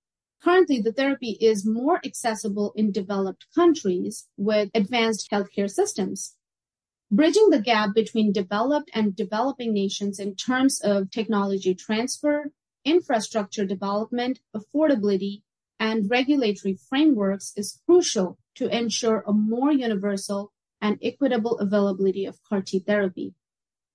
Currently, 0.41 0.81
the 0.81 0.91
therapy 0.91 1.37
is 1.39 1.63
more 1.63 2.01
accessible 2.03 2.73
in 2.75 2.91
developed 2.91 3.45
countries 3.53 4.27
with 4.35 4.71
advanced 4.73 5.29
healthcare 5.29 5.69
systems. 5.69 6.37
Bridging 7.11 7.51
the 7.51 7.61
gap 7.61 7.93
between 7.93 8.31
developed 8.31 8.89
and 8.95 9.15
developing 9.15 9.73
nations 9.73 10.17
in 10.17 10.35
terms 10.35 10.81
of 10.81 11.11
technology 11.11 11.75
transfer, 11.75 12.51
infrastructure 12.85 13.65
development, 13.65 14.39
affordability, 14.55 15.41
and 15.79 16.09
regulatory 16.09 16.77
frameworks 16.89 17.53
is 17.55 17.79
crucial 17.85 18.37
to 18.55 18.67
ensure 18.75 19.23
a 19.25 19.33
more 19.33 19.71
universal 19.71 20.51
and 20.79 20.97
equitable 21.01 21.57
availability 21.59 22.25
of 22.25 22.39
CAR 22.43 22.61
T 22.61 22.79
therapy. 22.79 23.33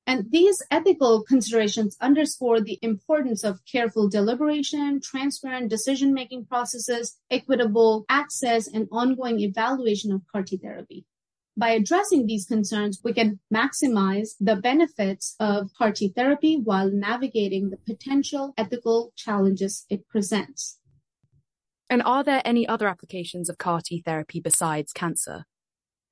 And 0.07 0.31
these 0.31 0.63
ethical 0.71 1.25
considerations 1.25 1.97
underscore 2.01 2.61
the 2.61 2.79
importance 2.81 3.43
of 3.43 3.65
careful 3.71 4.09
deliberation, 4.09 5.01
transparent 5.01 5.69
decision 5.69 6.15
making 6.15 6.47
processes, 6.47 7.17
equitable 7.29 8.05
access, 8.09 8.69
and 8.69 8.87
ongoing 8.93 9.41
evaluation 9.41 10.13
of 10.13 10.23
CAR 10.31 10.45
T 10.45 10.57
therapy. 10.59 11.05
By 11.59 11.71
addressing 11.71 12.27
these 12.27 12.45
concerns, 12.45 13.01
we 13.03 13.15
can 13.15 13.41
maximize 13.53 14.35
the 14.39 14.57
benefits 14.57 15.35
of 15.41 15.71
CAR 15.79 15.91
T 15.91 16.13
therapy 16.15 16.61
while 16.63 16.91
navigating 16.91 17.71
the 17.71 17.79
potential 17.79 18.53
ethical 18.59 19.13
challenges 19.17 19.87
it 19.89 20.07
presents. 20.07 20.79
And 21.89 22.03
are 22.03 22.23
there 22.23 22.43
any 22.45 22.69
other 22.69 22.89
applications 22.89 23.49
of 23.49 23.57
CAR 23.57 23.81
T 23.81 24.03
therapy 24.05 24.39
besides 24.39 24.93
cancer? 24.93 25.47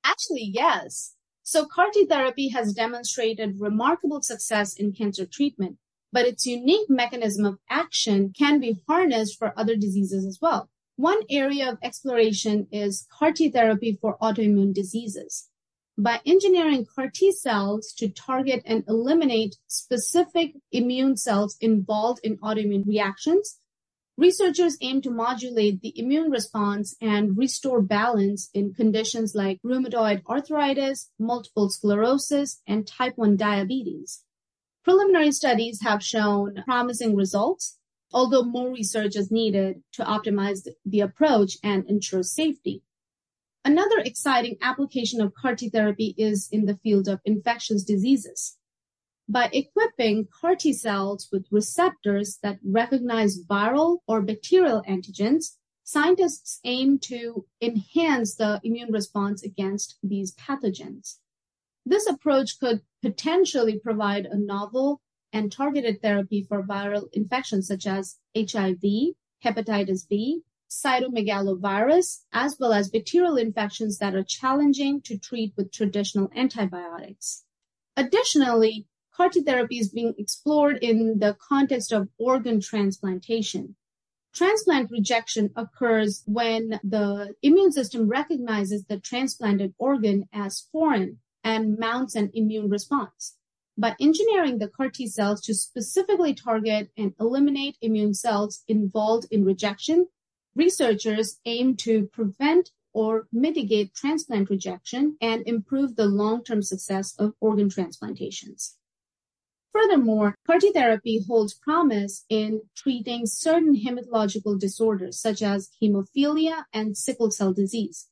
Actually, 0.03 0.49
yes. 0.51 1.13
So 1.43 1.67
CAR 1.67 1.91
T 1.93 2.07
therapy 2.07 2.49
has 2.49 2.73
demonstrated 2.73 3.59
remarkable 3.59 4.23
success 4.23 4.73
in 4.73 4.93
cancer 4.93 5.27
treatment, 5.27 5.77
but 6.11 6.25
its 6.25 6.47
unique 6.47 6.89
mechanism 6.89 7.45
of 7.45 7.59
action 7.69 8.33
can 8.35 8.59
be 8.59 8.81
harnessed 8.87 9.37
for 9.37 9.53
other 9.55 9.75
diseases 9.75 10.25
as 10.25 10.39
well. 10.41 10.71
One 10.97 11.23
area 11.29 11.69
of 11.69 11.77
exploration 11.83 12.67
is 12.71 13.05
CAR 13.11 13.33
T 13.33 13.49
therapy 13.49 13.97
for 13.99 14.17
autoimmune 14.21 14.73
diseases. 14.73 15.49
By 15.97 16.21
engineering 16.25 16.85
CAR 16.85 17.09
T 17.09 17.33
cells 17.33 17.93
to 17.97 18.07
target 18.07 18.63
and 18.65 18.85
eliminate 18.87 19.57
specific 19.67 20.53
immune 20.71 21.17
cells 21.17 21.57
involved 21.59 22.21
in 22.23 22.37
autoimmune 22.37 22.87
reactions, 22.87 23.59
researchers 24.15 24.77
aim 24.79 25.01
to 25.01 25.11
modulate 25.11 25.81
the 25.81 25.93
immune 25.99 26.31
response 26.31 26.95
and 27.01 27.37
restore 27.37 27.81
balance 27.81 28.49
in 28.53 28.73
conditions 28.73 29.35
like 29.35 29.61
rheumatoid 29.65 30.21
arthritis, 30.29 31.11
multiple 31.19 31.69
sclerosis, 31.69 32.61
and 32.65 32.87
type 32.87 33.17
1 33.17 33.35
diabetes. 33.35 34.23
Preliminary 34.85 35.33
studies 35.33 35.81
have 35.81 36.01
shown 36.01 36.63
promising 36.63 37.17
results, 37.17 37.77
although 38.13 38.43
more 38.43 38.71
research 38.71 39.15
is 39.15 39.31
needed 39.31 39.83
to 39.93 40.03
optimize 40.03 40.67
the 40.85 40.99
approach 41.01 41.57
and 41.63 41.89
ensure 41.89 42.23
safety. 42.23 42.81
Another 43.63 43.97
exciting 43.99 44.57
application 44.61 45.21
of 45.21 45.33
CAR 45.33 45.55
T 45.55 45.69
therapy 45.69 46.13
is 46.17 46.47
in 46.51 46.65
the 46.65 46.77
field 46.77 47.07
of 47.07 47.19
infectious 47.25 47.83
diseases. 47.83 48.57
By 49.27 49.49
equipping 49.51 50.27
CAR 50.39 50.55
T 50.55 50.71
cells 50.71 51.29
with 51.31 51.47
receptors 51.49 52.37
that 52.43 52.59
recognize 52.63 53.43
viral 53.43 53.97
or 54.07 54.21
bacterial 54.21 54.83
antigens, 54.87 55.57
scientists 55.83 56.59
aim 56.63 56.99
to 56.99 57.45
enhance 57.59 58.35
the 58.35 58.61
immune 58.63 58.91
response 58.91 59.43
against 59.43 59.97
these 60.03 60.35
pathogens. 60.35 61.17
This 61.87 62.07
approach 62.07 62.59
could 62.59 62.81
potentially 63.01 63.79
provide 63.79 64.25
a 64.25 64.37
novel 64.37 65.01
and 65.35 65.51
targeted 65.51 66.01
therapy 66.01 66.45
for 66.47 66.63
viral 66.63 67.09
infections 67.11 67.67
such 67.67 67.85
as 67.85 68.17
HIV, 68.37 69.15
hepatitis 69.43 70.07
B, 70.07 70.43
cytomegalovirus, 70.69 72.21
as 72.31 72.55
well 72.57 72.71
as 72.71 72.89
bacterial 72.89 73.35
infections 73.35 73.97
that 73.97 74.15
are 74.15 74.23
challenging 74.23 75.01
to 75.01 75.17
treat 75.17 75.51
with 75.57 75.73
traditional 75.73 76.29
antibiotics. 76.33 77.43
Additionally, 77.97 78.87
CAR 79.13 79.29
T 79.29 79.41
therapy 79.41 79.77
is 79.77 79.89
being 79.89 80.13
explored 80.17 80.77
in 80.81 81.19
the 81.19 81.35
context 81.37 81.91
of 81.91 82.07
organ 82.17 82.61
transplantation. 82.61 83.75
Transplant 84.33 84.89
rejection 84.89 85.51
occurs 85.57 86.23
when 86.25 86.79
the 86.81 87.35
immune 87.41 87.73
system 87.73 88.07
recognizes 88.07 88.85
the 88.85 88.99
transplanted 89.01 89.73
organ 89.77 90.29
as 90.31 90.67
foreign 90.71 91.19
and 91.43 91.77
mounts 91.77 92.15
an 92.15 92.31
immune 92.33 92.69
response. 92.69 93.35
By 93.77 93.95
engineering 93.99 94.59
the 94.59 94.69
CAR 94.69 94.89
T 94.89 95.05
cells 95.05 95.41
to 95.41 95.53
specifically 95.53 96.33
target 96.33 96.91
and 96.95 97.13
eliminate 97.19 97.77
immune 97.81 98.13
cells 98.13 98.63
involved 98.69 99.27
in 99.31 99.43
rejection, 99.43 100.07
researchers 100.55 101.41
aim 101.45 101.75
to 101.77 102.07
prevent 102.07 102.71
or 102.93 103.27
mitigate 103.33 103.93
transplant 103.93 104.49
rejection 104.49 105.17
and 105.19 105.45
improve 105.45 105.97
the 105.97 106.05
long-term 106.05 106.61
success 106.61 107.13
of 107.19 107.33
organ 107.41 107.67
transplantations. 107.67 108.77
Furthermore, 109.73 110.35
CAR 110.47 110.59
T 110.59 110.71
therapy 110.71 111.21
holds 111.27 111.53
promise 111.53 112.23
in 112.29 112.61
treating 112.77 113.25
certain 113.25 113.75
hematological 113.75 114.57
disorders 114.57 115.19
such 115.19 115.41
as 115.41 115.69
hemophilia 115.83 116.63
and 116.71 116.95
sickle 116.95 117.29
cell 117.29 117.51
disease. 117.51 118.07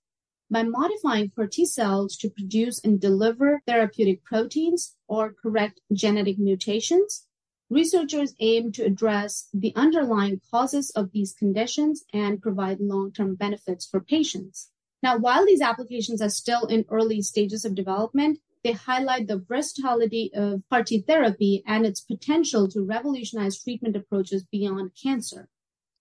By 0.52 0.64
modifying 0.64 1.32
CAR 1.36 1.48
T 1.48 1.66
cells 1.66 2.16
to 2.18 2.30
produce 2.30 2.80
and 2.84 3.00
deliver 3.00 3.62
therapeutic 3.66 4.24
proteins 4.24 4.96
or 5.08 5.34
correct 5.34 5.82
genetic 5.92 6.38
mutations, 6.38 7.28
researchers 7.70 8.36
aim 8.40 8.72
to 8.74 8.86
address 8.86 9.50
the 9.54 9.74
underlying 9.76 10.42
causes 10.52 10.92
of 10.92 11.12
these 11.12 11.34
conditions 11.34 12.04
and 12.14 12.42
provide 12.42 12.80
long-term 12.80 13.36
benefits 13.36 13.86
for 13.86 14.00
patients. 14.00 14.70
Now, 15.02 15.18
while 15.18 15.46
these 15.46 15.62
applications 15.62 16.22
are 16.22 16.30
still 16.30 16.66
in 16.66 16.86
early 16.90 17.22
stages 17.22 17.66
of 17.66 17.76
development, 17.76 18.40
they 18.64 18.74
highlight 18.74 19.28
the 19.28 19.40
versatility 19.40 20.32
of 20.34 20.62
CAR 20.70 20.84
T 20.84 21.02
therapy 21.02 21.64
and 21.66 21.86
its 21.86 22.02
potential 22.02 22.68
to 22.70 22.86
revolutionize 22.86 23.62
treatment 23.62 23.96
approaches 23.96 24.46
beyond 24.46 24.92
cancer. 25.02 25.50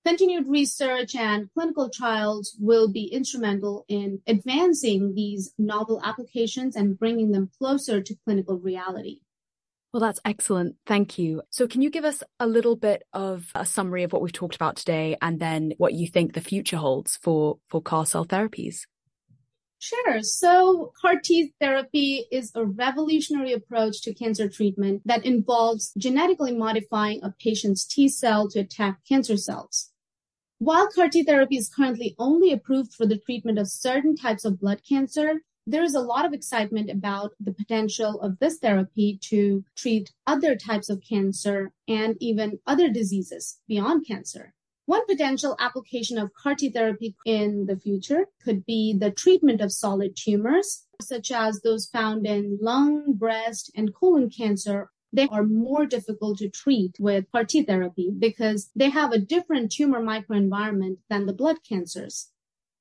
Continued 0.05 0.49
research 0.49 1.15
and 1.15 1.49
clinical 1.55 1.89
trials 1.89 2.57
will 2.59 2.91
be 2.91 3.05
instrumental 3.05 3.85
in 3.87 4.21
advancing 4.27 5.15
these 5.15 5.55
novel 5.59 6.01
applications 6.05 6.75
and 6.75 6.99
bringing 6.99 7.31
them 7.31 7.51
closer 7.57 8.01
to 8.01 8.17
clinical 8.25 8.59
reality. 8.59 9.21
Well, 9.93 10.01
that's 10.01 10.21
excellent. 10.25 10.77
Thank 10.87 11.19
you. 11.19 11.43
So, 11.51 11.69
can 11.69 11.83
you 11.83 11.91
give 11.91 12.05
us 12.05 12.23
a 12.41 12.47
little 12.47 12.77
bit 12.77 13.05
of 13.13 13.51
a 13.55 13.65
summary 13.65 14.03
of 14.03 14.13
what 14.13 14.23
we've 14.23 14.33
talked 14.33 14.57
about 14.57 14.77
today 14.77 15.17
and 15.23 15.39
then 15.39 15.75
what 15.77 15.93
you 15.93 16.09
think 16.09 16.33
the 16.33 16.41
future 16.41 16.79
holds 16.79 17.17
for, 17.19 17.59
for 17.69 17.81
CAR 17.81 18.07
cell 18.07 18.25
therapies? 18.25 18.87
Sure. 19.79 20.23
So 20.23 20.93
CAR 21.01 21.19
T 21.23 21.55
therapy 21.61 22.25
is 22.31 22.53
a 22.55 22.65
revolutionary 22.65 23.53
approach 23.53 24.01
to 24.03 24.15
cancer 24.15 24.49
treatment 24.49 25.03
that 25.05 25.27
involves 25.27 25.93
genetically 25.99 26.57
modifying 26.57 27.19
a 27.25 27.35
patient's 27.39 27.85
T 27.85 28.09
cell 28.09 28.49
to 28.51 28.61
attack 28.61 29.01
cancer 29.09 29.37
cells. 29.37 29.92
While 30.65 30.87
CAR 30.95 31.09
T 31.09 31.25
therapy 31.25 31.57
is 31.57 31.69
currently 31.69 32.15
only 32.21 32.53
approved 32.53 32.95
for 32.95 33.05
the 33.05 33.19
treatment 33.19 33.59
of 33.59 33.67
certain 33.67 34.15
types 34.15 34.45
of 34.45 34.61
blood 34.61 34.83
cancer, 34.89 35.43
there 35.67 35.83
is 35.83 35.97
a 35.97 36.01
lot 36.01 36.25
of 36.25 36.33
excitement 36.33 36.89
about 36.89 37.33
the 37.41 37.53
potential 37.53 38.21
of 38.21 38.39
this 38.39 38.59
therapy 38.59 39.19
to 39.23 39.65
treat 39.75 40.13
other 40.25 40.55
types 40.55 40.89
of 40.89 41.03
cancer 41.03 41.73
and 41.89 42.17
even 42.21 42.61
other 42.65 42.89
diseases 42.89 43.59
beyond 43.67 44.07
cancer. 44.07 44.55
One 44.87 45.05
potential 45.05 45.57
application 45.59 46.17
of 46.17 46.31
CAR 46.33 46.55
T 46.55 46.71
therapy 46.71 47.17
in 47.27 47.67
the 47.67 47.77
future 47.77 48.27
could 48.45 48.65
be 48.65 48.97
the 48.97 49.11
treatment 49.11 49.61
of 49.61 49.73
solid 49.73 50.15
tumors, 50.15 50.87
such 51.01 51.33
as 51.33 51.63
those 51.63 51.87
found 51.87 52.25
in 52.25 52.59
lung, 52.61 53.15
breast, 53.15 53.73
and 53.75 53.93
colon 53.93 54.31
cancer. 54.31 54.91
They 55.13 55.29
are 55.29 55.45
more 55.45 55.85
difficult 55.85 56.39
to 56.39 56.49
treat 56.49 56.97
with 56.99 57.31
CAR 57.31 57.45
T 57.45 57.63
therapy 57.63 58.11
because 58.19 58.71
they 58.75 58.89
have 58.89 59.13
a 59.13 59.19
different 59.19 59.71
tumor 59.71 60.01
microenvironment 60.01 60.99
than 61.11 61.27
the 61.27 61.35
blood 61.35 61.59
cancers. 61.69 62.31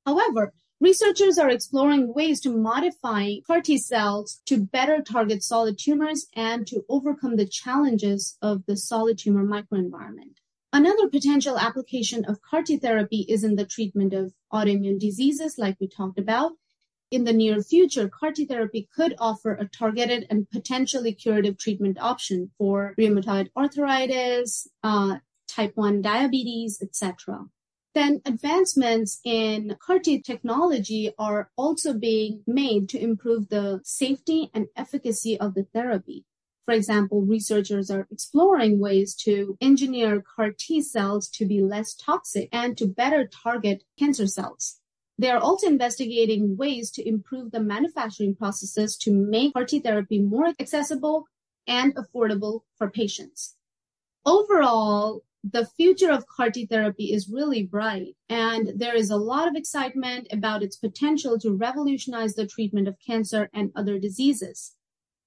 However, 0.06 0.54
researchers 0.80 1.38
are 1.38 1.50
exploring 1.50 2.13
ways 2.13 2.39
to 2.41 2.56
modify 2.56 3.36
CAR 3.46 3.62
T 3.62 3.78
cells 3.78 4.41
to 4.46 4.65
better 4.65 5.02
target 5.02 5.44
solid 5.44 5.78
tumors 5.78 6.28
and 6.34 6.65
to 6.67 6.86
overcome 6.88 7.36
the 7.36 7.46
challenges 7.46 8.38
of 8.41 8.65
the 8.65 8.78
solid 8.78 9.17
tumor 9.17 9.44
microenvironment. 9.44 10.36
Another 10.74 11.10
potential 11.10 11.60
application 11.60 12.24
of 12.24 12.41
CAR 12.41 12.63
T 12.63 12.78
therapy 12.78 13.26
is 13.28 13.44
in 13.44 13.56
the 13.56 13.65
treatment 13.65 14.13
of 14.13 14.34
autoimmune 14.54 15.00
diseases, 15.00 15.58
like 15.58 15.76
we 15.82 15.88
talked 15.88 16.17
about. 16.17 16.54
In 17.12 17.26
the 17.26 17.34
near 17.34 17.62
future, 17.62 18.08
CAR 18.08 18.32
T 18.32 18.45
therapy 18.45 18.88
could 18.95 19.15
offer 19.19 19.54
a 19.54 19.67
targeted 19.67 20.26
and 20.30 20.50
potentially 20.50 21.13
curative 21.13 21.58
treatment 21.58 21.97
option 22.00 22.52
for 22.58 22.95
rheumatoid 22.97 23.50
arthritis, 23.54 24.69
uh, 24.82 25.17
type 25.45 25.74
1 25.76 26.02
diabetes, 26.02 26.82
etc. 26.82 27.47
Then 27.93 28.21
advancements 28.24 29.19
in 29.26 29.76
CAR 29.86 30.00
T 30.00 30.21
technology 30.21 31.12
are 31.19 31.52
also 31.58 31.93
being 31.93 32.43
made 32.47 32.88
to 32.89 33.04
improve 33.04 33.50
the 33.50 33.82
safety 33.84 34.50
and 34.54 34.67
efficacy 34.78 35.38
of 35.38 35.54
the 35.54 35.63
therapy. 35.63 36.24
For 36.63 36.74
example, 36.74 37.24
researchers 37.24 37.91
are 37.91 38.08
exploring 38.10 38.80
ways 38.80 39.15
to 39.26 39.58
engineer 39.60 40.21
CAR 40.21 40.52
T 40.58 40.82
cells 40.82 41.28
to 41.32 41.45
be 41.45 41.62
less 41.62 41.93
toxic 41.93 42.47
and 42.54 42.78
to 42.78 42.88
better 42.88 43.28
target 43.28 43.84
cancer 44.00 44.28
cells. 44.28 44.81
They 45.21 45.29
are 45.29 45.38
also 45.38 45.67
investigating 45.67 46.57
ways 46.57 46.89
to 46.91 47.07
improve 47.07 47.51
the 47.51 47.60
manufacturing 47.60 48.34
processes 48.34 48.97
to 49.03 49.12
make 49.13 49.53
CAR 49.53 49.65
T 49.65 49.79
therapy 49.79 50.17
more 50.17 50.47
accessible 50.60 51.27
and 51.67 51.93
affordable 51.95 52.62
for 52.75 52.89
patients. 52.89 53.55
Overall, 54.25 55.21
the 55.43 55.67
future 55.67 56.10
of 56.10 56.25
CAR 56.25 56.49
T 56.49 56.65
therapy 56.65 57.13
is 57.13 57.29
really 57.29 57.62
bright, 57.62 58.15
and 58.29 58.71
there 58.75 58.95
is 58.95 59.12
a 59.12 59.15
lot 59.15 59.47
of 59.47 59.55
excitement 59.55 60.27
about 60.31 60.63
its 60.63 60.75
potential 60.75 61.38
to 61.38 61.53
revolutionize 61.53 62.34
the 62.34 62.47
treatment 62.47 62.88
of 62.88 62.97
cancer 62.99 63.47
and 63.53 63.71
other 63.75 63.99
diseases. 63.99 64.73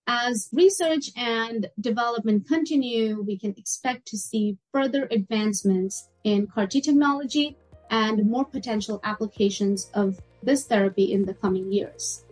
As 0.08 0.48
research 0.52 1.10
and 1.16 1.70
development 1.80 2.48
continue, 2.48 3.22
we 3.22 3.38
can 3.38 3.54
expect 3.56 4.08
to 4.08 4.18
see 4.18 4.58
further 4.72 5.06
advancements 5.12 6.08
in 6.24 6.48
CAR 6.48 6.66
T 6.66 6.80
technology 6.80 7.56
and 7.94 8.28
more 8.28 8.44
potential 8.44 9.00
applications 9.04 9.88
of 9.94 10.20
this 10.42 10.66
therapy 10.66 11.12
in 11.12 11.24
the 11.24 11.34
coming 11.34 11.70
years. 11.72 12.24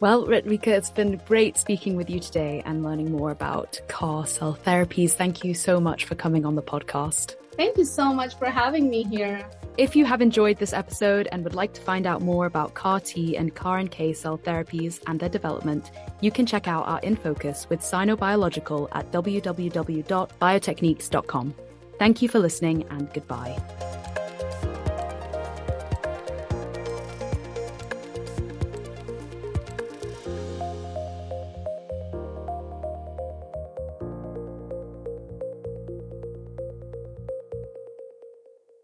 Well, 0.00 0.26
Ritvika, 0.26 0.68
it's 0.68 0.90
been 0.90 1.18
great 1.26 1.56
speaking 1.56 1.96
with 1.96 2.10
you 2.10 2.20
today 2.20 2.62
and 2.66 2.84
learning 2.84 3.10
more 3.10 3.30
about 3.30 3.80
CAR 3.88 4.26
cell 4.26 4.58
therapies. 4.66 5.12
Thank 5.12 5.42
you 5.42 5.54
so 5.54 5.80
much 5.80 6.04
for 6.04 6.14
coming 6.14 6.44
on 6.44 6.56
the 6.56 6.62
podcast. 6.62 7.36
Thank 7.56 7.78
you 7.78 7.86
so 7.86 8.12
much 8.12 8.36
for 8.36 8.50
having 8.50 8.90
me 8.90 9.02
here. 9.02 9.48
If 9.78 9.96
you 9.96 10.04
have 10.04 10.20
enjoyed 10.20 10.58
this 10.58 10.74
episode 10.74 11.26
and 11.32 11.42
would 11.42 11.54
like 11.54 11.72
to 11.72 11.80
find 11.80 12.06
out 12.06 12.20
more 12.20 12.44
about 12.46 12.74
CAR 12.74 13.00
T 13.00 13.34
and 13.36 13.52
CAR 13.54 13.82
NK 13.82 14.14
cell 14.14 14.38
therapies 14.38 15.00
and 15.06 15.18
their 15.18 15.30
development, 15.30 15.90
you 16.20 16.30
can 16.30 16.46
check 16.46 16.68
out 16.68 16.86
our 16.86 17.00
In 17.00 17.16
Focus 17.16 17.66
with 17.70 17.80
Sinobiological 17.80 18.88
at 18.92 19.10
www.biotechniques.com. 19.10 21.54
Thank 21.98 22.22
you 22.22 22.28
for 22.28 22.38
listening 22.38 22.86
and 22.90 23.12
goodbye. 23.12 23.60